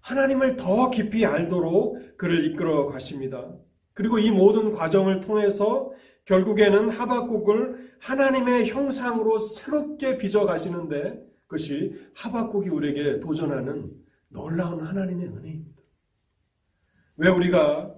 하나님을 0.00 0.56
더 0.56 0.90
깊이 0.90 1.24
알도록 1.24 2.16
그를 2.16 2.44
이끌어 2.44 2.86
가십니다. 2.86 3.56
그리고 3.94 4.18
이 4.18 4.30
모든 4.30 4.72
과정을 4.72 5.20
통해서 5.20 5.92
결국에는 6.24 6.90
하박국을 6.90 7.96
하나님의 8.00 8.66
형상으로 8.66 9.38
새롭게 9.38 10.18
빚어 10.18 10.44
가시는데 10.44 11.24
그것이 11.46 11.94
하박국이 12.14 12.68
우리에게 12.68 13.20
도전하는 13.20 13.94
놀라운 14.28 14.84
하나님의 14.84 15.28
은혜입니다. 15.28 15.82
왜 17.16 17.28
우리가 17.28 17.94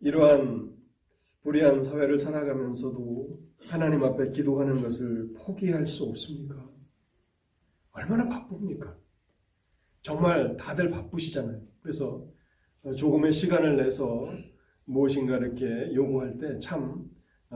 이러한 0.00 0.70
불의한 1.42 1.82
사회를 1.82 2.18
살아가면서도 2.18 3.40
하나님 3.66 4.04
앞에 4.04 4.30
기도하는 4.30 4.80
것을 4.80 5.32
포기할 5.34 5.86
수 5.86 6.04
없습니까? 6.04 6.70
얼마나 7.92 8.28
바쁩니까? 8.28 8.96
정말 10.02 10.56
다들 10.56 10.90
바쁘시잖아요. 10.90 11.60
그래서 11.80 12.29
조금의 12.96 13.32
시간을 13.32 13.76
내서 13.76 14.32
무엇인가 14.84 15.36
이렇게 15.36 15.92
요구할 15.94 16.38
때 16.38 16.58
참 16.58 17.08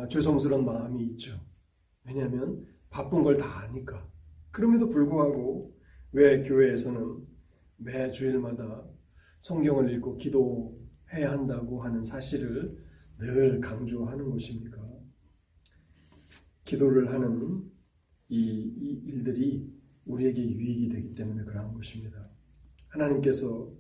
죄송스러운 0.09 0.65
마음이 0.65 1.03
있죠. 1.13 1.39
왜냐하면 2.07 2.67
바쁜 2.91 3.23
걸 3.23 3.37
다 3.37 3.61
아니까. 3.63 4.09
그럼에도 4.51 4.89
불구하고 4.89 5.75
왜 6.13 6.43
교회에서는 6.43 7.27
매 7.79 8.11
주일마다 8.13 8.85
성경을 9.41 9.91
읽고 9.95 10.17
기도해야 10.17 11.31
한다고 11.33 11.83
하는 11.83 12.03
사실을 12.05 12.77
늘 13.19 13.61
강조하는 13.61 14.31
것입니까? 14.31 14.83
기도를 16.65 17.13
하는 17.13 17.63
이, 18.29 18.73
이 18.81 18.91
일들이 19.07 19.71
우리에게 20.07 20.43
유익이 20.43 20.89
되기 20.89 21.15
때문에 21.15 21.45
그러한 21.45 21.75
것입니다. 21.75 22.31
하나님께서 22.91 23.73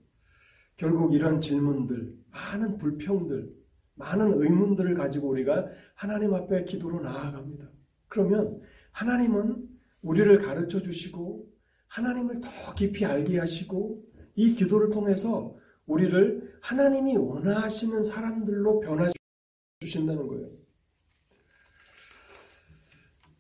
결국 0.76 1.14
이런 1.14 1.40
질문들, 1.40 2.14
많은 2.30 2.78
불평들, 2.78 3.52
많은 3.94 4.42
의문들을 4.42 4.94
가지고 4.94 5.28
우리가 5.28 5.66
하나님 5.94 6.34
앞에 6.34 6.64
기도로 6.64 7.00
나아갑니다. 7.00 7.70
그러면 8.08 8.60
하나님은 8.92 9.68
우리를 10.02 10.38
가르쳐 10.38 10.82
주시고 10.82 11.46
하나님을 11.88 12.40
더 12.40 12.74
깊이 12.74 13.04
알게 13.04 13.38
하시고 13.38 14.02
이 14.34 14.54
기도를 14.54 14.90
통해서 14.90 15.56
우리를 15.86 16.58
하나님이 16.60 17.16
원하시는 17.16 18.02
사람들로 18.02 18.80
변화시키신다는 18.80 20.26
거예요. 20.26 20.50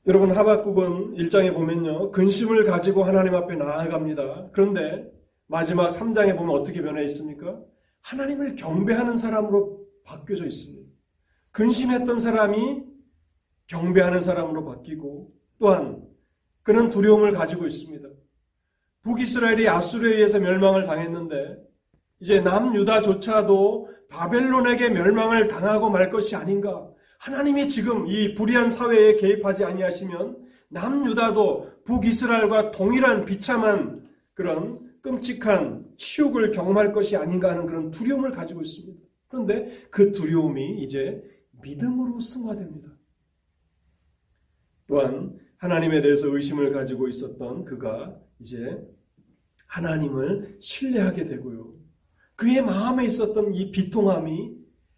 여러분 0.06 0.32
하박국은 0.32 1.14
일장에 1.14 1.52
보면요. 1.52 2.12
근심을 2.12 2.64
가지고 2.64 3.04
하나님 3.04 3.34
앞에 3.34 3.56
나아갑니다. 3.56 4.50
그런데 4.52 5.10
마지막 5.46 5.90
3장에 5.90 6.36
보면 6.36 6.54
어떻게 6.54 6.82
변해 6.82 7.04
있습니까? 7.04 7.60
하나님을 8.02 8.54
경배하는 8.54 9.16
사람으로 9.16 9.84
바뀌어져 10.04 10.46
있습니다. 10.46 10.90
근심했던 11.50 12.18
사람이 12.18 12.82
경배하는 13.66 14.20
사람으로 14.20 14.64
바뀌고 14.64 15.32
또한 15.58 16.02
그는 16.62 16.90
두려움을 16.90 17.32
가지고 17.32 17.66
있습니다. 17.66 18.08
북이스라엘이 19.02 19.68
아수르에 19.68 20.14
의해서 20.14 20.38
멸망을 20.38 20.84
당했는데 20.84 21.58
이제 22.20 22.40
남유다조차도 22.40 23.90
바벨론에게 24.08 24.88
멸망을 24.90 25.48
당하고 25.48 25.90
말 25.90 26.10
것이 26.10 26.36
아닌가. 26.36 26.88
하나님이 27.18 27.68
지금 27.68 28.06
이 28.06 28.34
불의한 28.34 28.70
사회에 28.70 29.16
개입하지 29.16 29.64
아니하시면 29.64 30.38
남유다도 30.68 31.84
북이스라엘과 31.84 32.70
동일한 32.70 33.24
비참한 33.24 34.08
그런 34.34 34.83
끔찍한 35.04 35.84
치욕을 35.98 36.50
경험할 36.50 36.94
것이 36.94 37.14
아닌가 37.14 37.50
하는 37.50 37.66
그런 37.66 37.90
두려움을 37.90 38.30
가지고 38.30 38.62
있습니다. 38.62 38.98
그런데 39.28 39.86
그 39.90 40.12
두려움이 40.12 40.82
이제 40.82 41.22
믿음으로 41.62 42.20
승화됩니다. 42.20 42.90
또한 44.86 45.38
하나님에 45.58 46.00
대해서 46.00 46.34
의심을 46.34 46.72
가지고 46.72 47.08
있었던 47.08 47.66
그가 47.66 48.18
이제 48.40 48.82
하나님을 49.66 50.56
신뢰하게 50.60 51.26
되고요. 51.26 51.74
그의 52.34 52.62
마음에 52.62 53.04
있었던 53.04 53.52
이 53.52 53.70
비통함이 53.72 54.56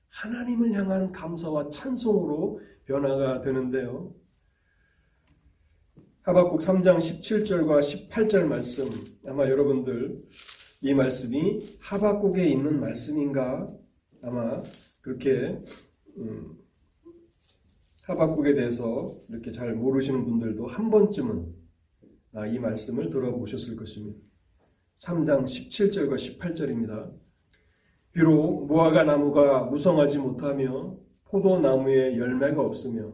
하나님을 0.09 0.72
향한 0.72 1.11
감사와 1.11 1.70
찬송으로 1.70 2.61
변화가 2.84 3.40
되는데요. 3.40 4.14
하박국 6.27 6.59
3장 6.59 6.97
17절과 6.97 8.11
18절 8.11 8.47
말씀 8.47 8.89
아마 9.29 9.49
여러분들 9.49 10.24
이 10.81 10.93
말씀이 10.93 11.62
하박국에 11.81 12.45
있는 12.49 12.81
말씀인가 12.81 13.72
아마 14.22 14.61
그렇게 15.03 15.57
음, 16.16 16.59
하박국에 18.03 18.55
대해서 18.55 19.16
이렇게 19.29 19.53
잘 19.53 19.77
모르시는 19.77 20.24
분들도 20.24 20.66
한 20.66 20.91
번쯤은 20.91 21.55
아, 22.35 22.47
이 22.49 22.59
말씀을 22.59 23.09
들어보셨을 23.09 23.77
것입니다. 23.77 24.18
3장 24.97 25.45
17절과 25.45 26.16
18절입니다. 26.16 27.09
비록 28.11 28.66
무화과 28.66 29.05
나무가 29.05 29.62
무성하지 29.62 30.18
못하며 30.18 30.99
포도나무에 31.27 32.16
열매가 32.16 32.61
없으며 32.61 33.12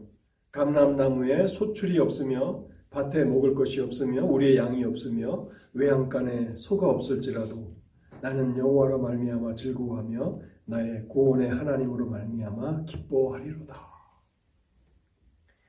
감람나무에 0.49 1.45
소출이 1.45 1.99
없으며 1.99 2.72
밭에 2.93 3.25
먹을 3.25 3.55
것이 3.55 3.81
없으며 3.81 4.23
우리의 4.23 4.57
양이 4.57 4.83
없으며 4.83 5.47
외양간에 5.73 6.55
소가 6.55 6.89
없을지라도 6.89 7.75
나는 8.21 8.55
여호와로 8.55 9.01
말미암아 9.01 9.55
즐거워하며 9.55 10.39
나의 10.65 11.07
구원의 11.07 11.49
하나님으로 11.49 12.07
말미암아 12.09 12.85
기뻐하리로다. 12.85 13.73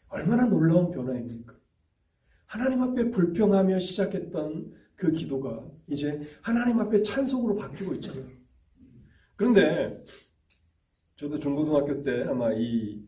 얼마나 0.08 0.46
놀라운 0.46 0.90
변화입니까? 0.90 1.54
하나님 2.46 2.82
앞에 2.82 3.10
불평하며 3.10 3.78
시작했던 3.78 4.72
그 4.94 5.10
기도가 5.10 5.66
이제 5.88 6.22
하나님 6.42 6.78
앞에 6.78 7.02
찬송으로 7.02 7.56
바뀌고 7.56 7.94
있잖아요. 7.94 8.26
그런데 9.34 10.04
저도 11.16 11.38
중고등학교 11.38 12.02
때 12.02 12.24
아마 12.24 12.52
이 12.52 13.02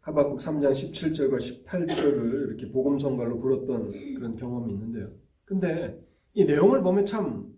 하박국 0.00 0.38
3장 0.38 0.72
17절과 0.72 1.38
18절을 1.38 2.48
이렇게 2.48 2.70
복음 2.72 2.98
성가로 2.98 3.38
불었던 3.38 4.14
그런 4.14 4.36
경험이 4.36 4.72
있는데요. 4.72 5.10
근데 5.44 6.02
이 6.32 6.44
내용을 6.44 6.82
보면 6.82 7.04
참 7.04 7.54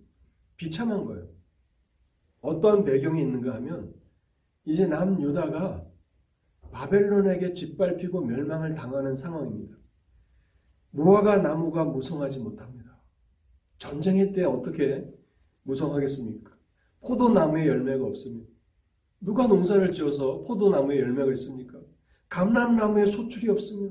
비참한 0.57 1.05
거예요. 1.05 1.29
어떠한 2.41 2.85
배경이 2.85 3.23
있는가 3.23 3.55
하면 3.55 3.95
이제 4.65 4.87
남유다가 4.87 5.87
바벨론에게 6.73 7.53
짓밟히고 7.53 8.23
멸망을 8.23 8.75
당하는 8.75 9.15
상황입니다. 9.15 9.77
무화과 10.91 11.39
나무가 11.39 11.85
무성하지 11.85 12.41
못합니다. 12.41 13.01
전쟁의 13.79 14.33
때 14.33 14.45
어떻게 14.45 15.05
무성하겠습니까? 15.63 16.51
포도나무에 17.01 17.67
열매가 17.67 18.05
없습니다. 18.05 18.51
누가 19.21 19.47
농사를 19.47 19.93
지어서 19.93 20.43
포도나무에 20.43 20.99
열매가 20.99 21.33
있습니까? 21.33 21.82
감람나무에 22.33 23.05
소출이 23.05 23.51
없으며 23.51 23.91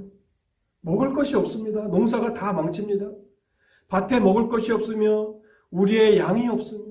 먹을 0.79 1.13
것이 1.13 1.35
없습니다. 1.35 1.87
농사가 1.87 2.33
다 2.33 2.51
망칩니다. 2.51 3.11
밭에 3.87 4.19
먹을 4.19 4.49
것이 4.49 4.71
없으며 4.71 5.35
우리의 5.69 6.17
양이 6.17 6.47
없으며 6.47 6.85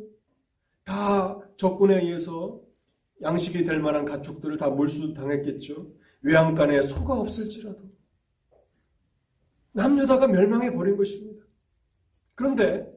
다 0.85 1.41
적군에 1.57 2.03
의해서 2.03 2.61
양식이 3.21 3.65
될 3.65 3.81
만한 3.81 4.05
가축들을 4.05 4.59
다 4.59 4.71
몰수당했겠죠. 4.71 5.91
외양간에 6.23 6.83
소가 6.83 7.19
없을지라도 7.19 7.83
남유다가 9.75 10.29
멸망해 10.29 10.73
버린 10.73 10.97
것입니다. 10.97 11.43
그런데 12.37 12.89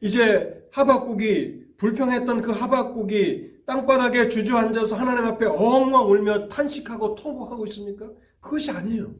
이제 0.00 0.68
하박국이 0.70 1.74
불평했던 1.78 2.42
그 2.42 2.52
하박국이 2.52 3.51
땅바닥에 3.66 4.28
주저앉아서 4.28 4.96
하나님 4.96 5.24
앞에 5.24 5.46
엉엉 5.46 6.10
울며 6.10 6.48
탄식하고 6.48 7.14
통곡하고 7.14 7.64
있습니까? 7.66 8.10
그것이 8.40 8.70
아니에요. 8.70 9.14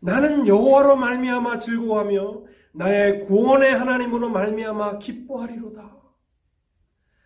나는 0.00 0.46
여호와로 0.46 0.96
말미암아 0.96 1.58
즐거워하며 1.58 2.44
나의 2.72 3.24
구원의 3.24 3.72
하나님으로 3.72 4.30
말미암아 4.30 4.98
기뻐하리로다. 4.98 5.98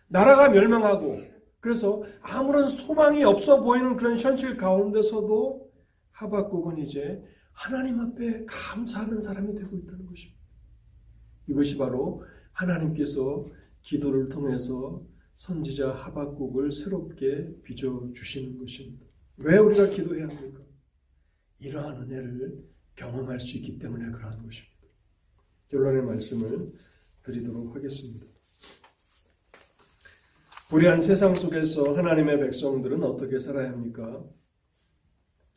나라가 0.07 0.49
멸망하고 0.49 1.21
그래서 1.59 2.03
아무런 2.21 2.65
소망이 2.65 3.23
없어 3.23 3.61
보이는 3.61 3.95
그런 3.95 4.17
현실 4.17 4.57
가운데서도 4.57 5.71
하박국은 6.11 6.77
이제 6.77 7.23
하나님 7.51 7.99
앞에 7.99 8.45
감사하는 8.45 9.21
사람이 9.21 9.55
되고 9.55 9.77
있다는 9.77 10.05
것입니다. 10.05 10.41
이것이 11.47 11.77
바로 11.77 12.23
하나님께서 12.51 13.45
기도를 13.81 14.29
통해서 14.29 15.01
선지자 15.35 15.91
하박국을 15.91 16.71
새롭게 16.71 17.61
빚어 17.61 18.11
주시는 18.13 18.57
것입니다. 18.57 19.05
왜 19.37 19.57
우리가 19.57 19.89
기도해야 19.89 20.27
합니까? 20.29 20.61
이러한 21.59 22.03
은혜를 22.03 22.63
경험할 22.95 23.39
수 23.41 23.57
있기 23.57 23.77
때문에 23.77 24.11
그러한 24.11 24.41
것입니다. 24.41 24.75
결론의 25.67 26.03
말씀을 26.03 26.71
드리도록 27.23 27.75
하겠습니다. 27.75 28.25
불의한 30.69 31.01
세상 31.01 31.35
속에서 31.35 31.93
하나님의 31.93 32.39
백성들은 32.39 33.03
어떻게 33.03 33.37
살아야 33.37 33.69
합니까? 33.71 34.23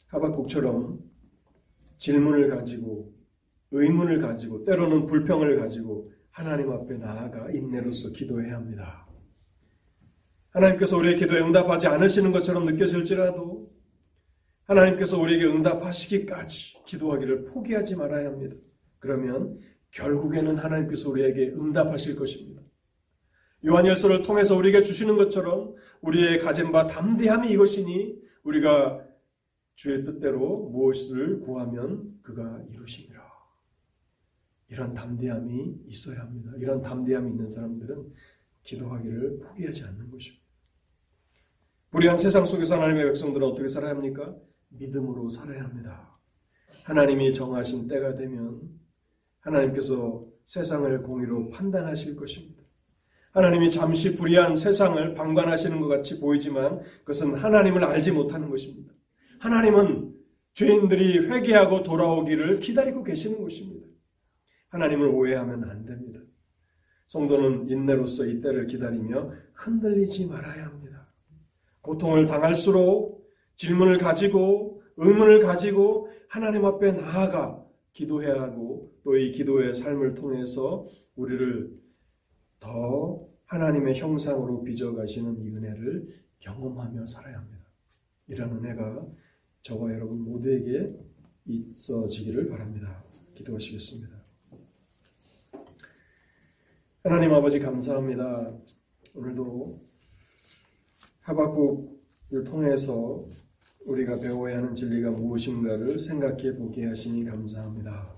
하박국처럼 0.09 0.99
질문을 1.99 2.49
가지고 2.49 3.15
의문을 3.71 4.21
가지고 4.21 4.65
때로는 4.65 5.07
불평을 5.07 5.57
가지고 5.57 6.11
하나님 6.31 6.73
앞에 6.73 6.97
나아가 6.97 7.51
인내로서 7.51 8.11
기도해야 8.11 8.57
합니다. 8.57 9.08
하나님께서 10.59 10.97
우리의 10.97 11.17
기도에 11.17 11.41
응답하지 11.41 11.87
않으시는 11.87 12.33
것처럼 12.33 12.65
느껴질지라도 12.65 13.71
하나님께서 14.65 15.19
우리에게 15.19 15.47
응답하시기까지 15.47 16.85
기도하기를 16.85 17.45
포기하지 17.45 17.97
말아야 17.97 18.27
합니다. 18.27 18.57
그러면 18.99 19.59
결국에는 19.93 20.59
하나님께서 20.59 21.09
우리에게 21.11 21.49
응답하실 21.49 22.17
것입니다. 22.17 22.63
요한일서를 23.65 24.23
통해서 24.23 24.55
우리에게 24.57 24.83
주시는 24.83 25.17
것처럼 25.17 25.75
우리의 26.03 26.39
가진 26.41 26.71
바 26.71 26.87
담대함이 26.87 27.51
이것이니 27.51 28.17
우리가 28.43 29.05
주의 29.75 30.05
뜻대로 30.05 30.69
무엇을 30.71 31.41
구하면 31.41 32.19
그가 32.23 32.63
이루시리라. 32.71 33.27
이런 34.71 34.93
담대함이 34.93 35.83
있어야 35.87 36.21
합니다. 36.21 36.53
이런 36.59 36.83
담대함이 36.83 37.31
있는 37.31 37.49
사람들은 37.49 38.13
기도하기를 38.63 39.39
포기하지 39.39 39.85
않는 39.85 40.11
것입니다. 40.11 40.48
불의한 41.91 42.19
세상 42.19 42.45
속에서 42.45 42.75
하나님의 42.75 43.07
백성들은 43.07 43.47
어떻게 43.47 43.69
살아야 43.69 43.93
합니까? 43.93 44.35
믿음으로 44.69 45.31
살아야 45.31 45.65
합니다. 45.65 46.19
하나님이 46.85 47.33
정하신 47.33 47.89
때가 47.89 48.17
되면 48.17 48.61
하나님께서 49.41 50.27
세상을 50.45 51.03
공의로 51.03 51.49
판단하실 51.51 52.17
것입니다. 52.17 52.63
하나님이 53.33 53.71
잠시 53.71 54.15
불의한 54.15 54.57
세상을 54.57 55.15
방관하시는 55.15 55.81
것 55.81 55.89
같이 55.89 56.21
보이지만 56.21 56.81
그것은 57.01 57.35
하나님을 57.35 57.85
알지 57.85 58.13
못하는 58.13 58.51
것입니다. 58.51 58.93
하나님은 59.41 60.15
죄인들이 60.55 61.29
회개하고 61.29 61.83
돌아오기를 61.85 62.59
기다리고 62.59 63.03
계시는 63.03 63.41
것입니다. 63.41 63.87
하나님을 64.69 65.09
오해하면 65.09 65.65
안 65.65 65.85
됩니다. 65.85 66.21
성도는 67.07 67.71
인내로서 67.71 68.27
이때를 68.27 68.67
기다리며 68.67 69.33
흔들리지 69.55 70.27
말아야 70.27 70.67
합니다. 70.67 70.78
고통을 71.89 72.27
당할수록 72.27 73.27
질문을 73.57 73.97
가지고 73.97 74.83
의문을 74.99 75.41
가지고 75.41 76.11
하나님 76.29 76.67
앞에 76.67 76.93
나아가 76.93 77.65
기도해야 77.93 78.43
하고 78.43 78.93
또 79.03 79.17
이 79.17 79.31
기도의 79.31 79.75
삶을 79.75 80.13
통해서 80.15 80.87
우리를 81.17 81.73
더 82.61 83.27
하나님의 83.47 83.97
형상으로 83.97 84.63
빚어가시는 84.65 85.41
이 85.41 85.49
은혜를 85.49 86.15
경험하며 86.41 87.07
살아야 87.07 87.39
합니다. 87.39 87.65
이런 88.27 88.53
은혜가 88.59 89.07
저와 89.63 89.95
여러분 89.95 90.21
모두에게 90.21 90.93
있어지기를 91.47 92.49
바랍니다. 92.51 93.03
기도하시겠습니다. 93.35 94.15
하나님 97.03 97.33
아버지 97.33 97.59
감사합니다. 97.59 98.53
오늘도 99.15 99.88
하박국을 101.29 102.45
통해서 102.45 103.27
우리가 103.85 104.19
배워야 104.19 104.59
하는 104.59 104.75
진리가 104.75 105.11
무엇인가를 105.11 105.99
생각해 105.99 106.57
보게 106.57 106.87
하시니 106.87 107.25
감사합니다. 107.25 108.15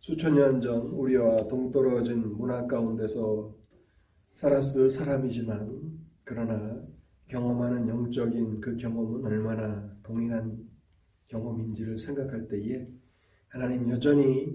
수천 0.00 0.34
년 0.34 0.60
전 0.60 0.88
우리와 0.88 1.48
동떨어진 1.48 2.36
문화 2.36 2.66
가운데서 2.66 3.54
살았을 4.34 4.90
사람이지만 4.90 6.00
그러나 6.24 6.82
경험하는 7.28 7.88
영적인 7.88 8.60
그 8.60 8.76
경험은 8.76 9.24
얼마나 9.24 9.96
동일한 10.02 10.68
경험인지를 11.28 11.96
생각할 11.96 12.46
때에 12.46 12.86
하나님 13.48 13.88
여전히 13.88 14.54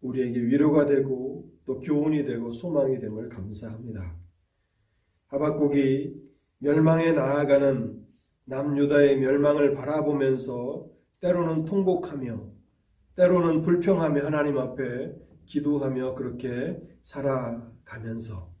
우리에게 0.00 0.40
위로가 0.40 0.86
되고 0.86 1.48
또 1.64 1.78
교훈이 1.78 2.24
되고 2.24 2.50
소망이 2.50 2.98
됨을 2.98 3.28
감사합니다. 3.28 4.16
하박국이 5.28 6.27
멸망에 6.58 7.12
나아가는 7.12 8.04
남유다의 8.44 9.18
멸망을 9.18 9.74
바라보면서 9.74 10.86
때로는 11.20 11.64
통곡하며 11.64 12.40
때로는 13.16 13.62
불평하며 13.62 14.24
하나님 14.24 14.58
앞에 14.58 15.14
기도하며 15.46 16.14
그렇게 16.14 16.80
살아가면서 17.02 18.52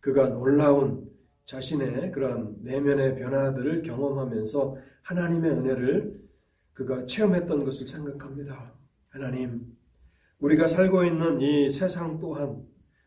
그가 0.00 0.28
놀라운 0.28 1.10
자신의 1.44 2.12
그러한 2.12 2.56
내면의 2.62 3.16
변화들을 3.16 3.82
경험하면서 3.82 4.76
하나님의 5.02 5.50
은혜를 5.52 6.20
그가 6.72 7.06
체험했던 7.06 7.64
것을 7.64 7.86
생각합니다. 7.86 8.74
하나님, 9.08 9.76
우리가 10.40 10.68
살고 10.68 11.04
있는 11.04 11.40
이 11.40 11.70
세상 11.70 12.18
또한 12.18 12.66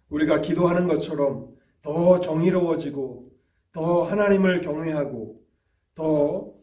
우리가 0.10 0.42
기도하는 0.42 0.88
것처럼 0.88 1.50
더 1.82 2.20
정의로워지고 2.20 3.29
더 3.72 4.04
하나님을 4.04 4.62
경외하고 4.62 5.42
더 5.94 6.54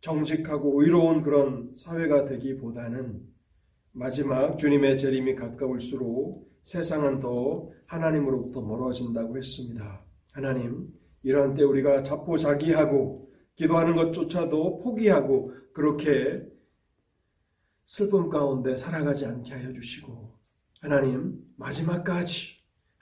정직하고 0.00 0.82
의로운 0.82 1.22
그런 1.22 1.72
사회가 1.74 2.24
되기보다는 2.26 3.22
마지막 3.92 4.58
주님의 4.58 4.98
재림이 4.98 5.34
가까울수록 5.34 6.50
세상은 6.62 7.20
더 7.20 7.70
하나님으로부터 7.86 8.60
멀어진다고 8.62 9.36
했습니다. 9.36 10.04
하나님, 10.32 10.88
이러한 11.22 11.54
때 11.54 11.62
우리가 11.62 12.02
자포자기하고 12.02 13.30
기도하는 13.54 13.94
것조차도 13.94 14.78
포기하고 14.78 15.52
그렇게 15.72 16.42
슬픔 17.86 18.30
가운데 18.30 18.76
살아가지 18.76 19.26
않게 19.26 19.52
하여 19.52 19.72
주시고 19.72 20.34
하나님 20.80 21.38
마지막까지 21.56 22.53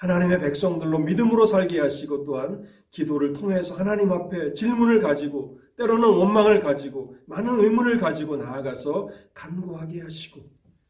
하나님의 0.03 0.41
백성들로 0.41 0.99
믿음으로 0.99 1.47
살게 1.47 1.79
하시고 1.79 2.25
또한 2.25 2.65
기도를 2.91 3.33
통해서 3.35 3.77
하나님 3.77 4.11
앞에 4.11 4.53
질문을 4.53 5.01
가지고 5.01 5.61
때로는 5.77 6.09
원망을 6.09 6.59
가지고 6.59 7.15
많은 7.27 7.61
의문을 7.61 7.99
가지고 7.99 8.37
나아가서 8.37 9.11
간구하게 9.33 10.01
하시고 10.01 10.41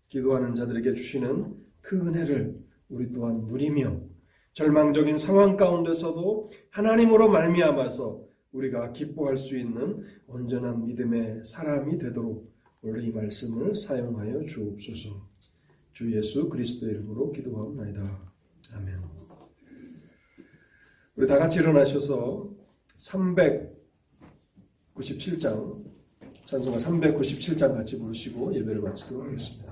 기도하는 0.08 0.54
자들에게 0.54 0.94
주시는 0.94 1.56
그 1.82 2.06
은혜를 2.06 2.58
우리 2.88 3.12
또한 3.12 3.42
누리며 3.46 4.00
절망적인 4.54 5.18
상황 5.18 5.58
가운데서도 5.58 6.50
하나님으로 6.70 7.28
말미암아서 7.28 8.22
우리가 8.52 8.92
기뻐할 8.92 9.36
수 9.36 9.58
있는 9.58 10.04
온전한 10.26 10.86
믿음의 10.86 11.44
사람이 11.44 11.98
되도록 11.98 12.50
오늘 12.80 13.04
이 13.04 13.10
말씀을 13.10 13.74
사용하여 13.74 14.40
주옵소서. 14.40 15.10
주 15.92 16.16
예수 16.16 16.48
그리스도의 16.48 16.94
이름으로 16.94 17.32
기도하옵나이다. 17.32 18.32
아멘. 18.74 19.00
우리 21.16 21.26
다 21.26 21.38
같이 21.38 21.58
일어나셔서 21.58 22.48
397장 22.96 25.82
찬송가 26.44 26.78
397장 26.78 27.74
같이 27.74 27.98
부르시고 27.98 28.54
예배를 28.54 28.80
마치도록 28.80 29.26
하겠습니다. 29.26 29.71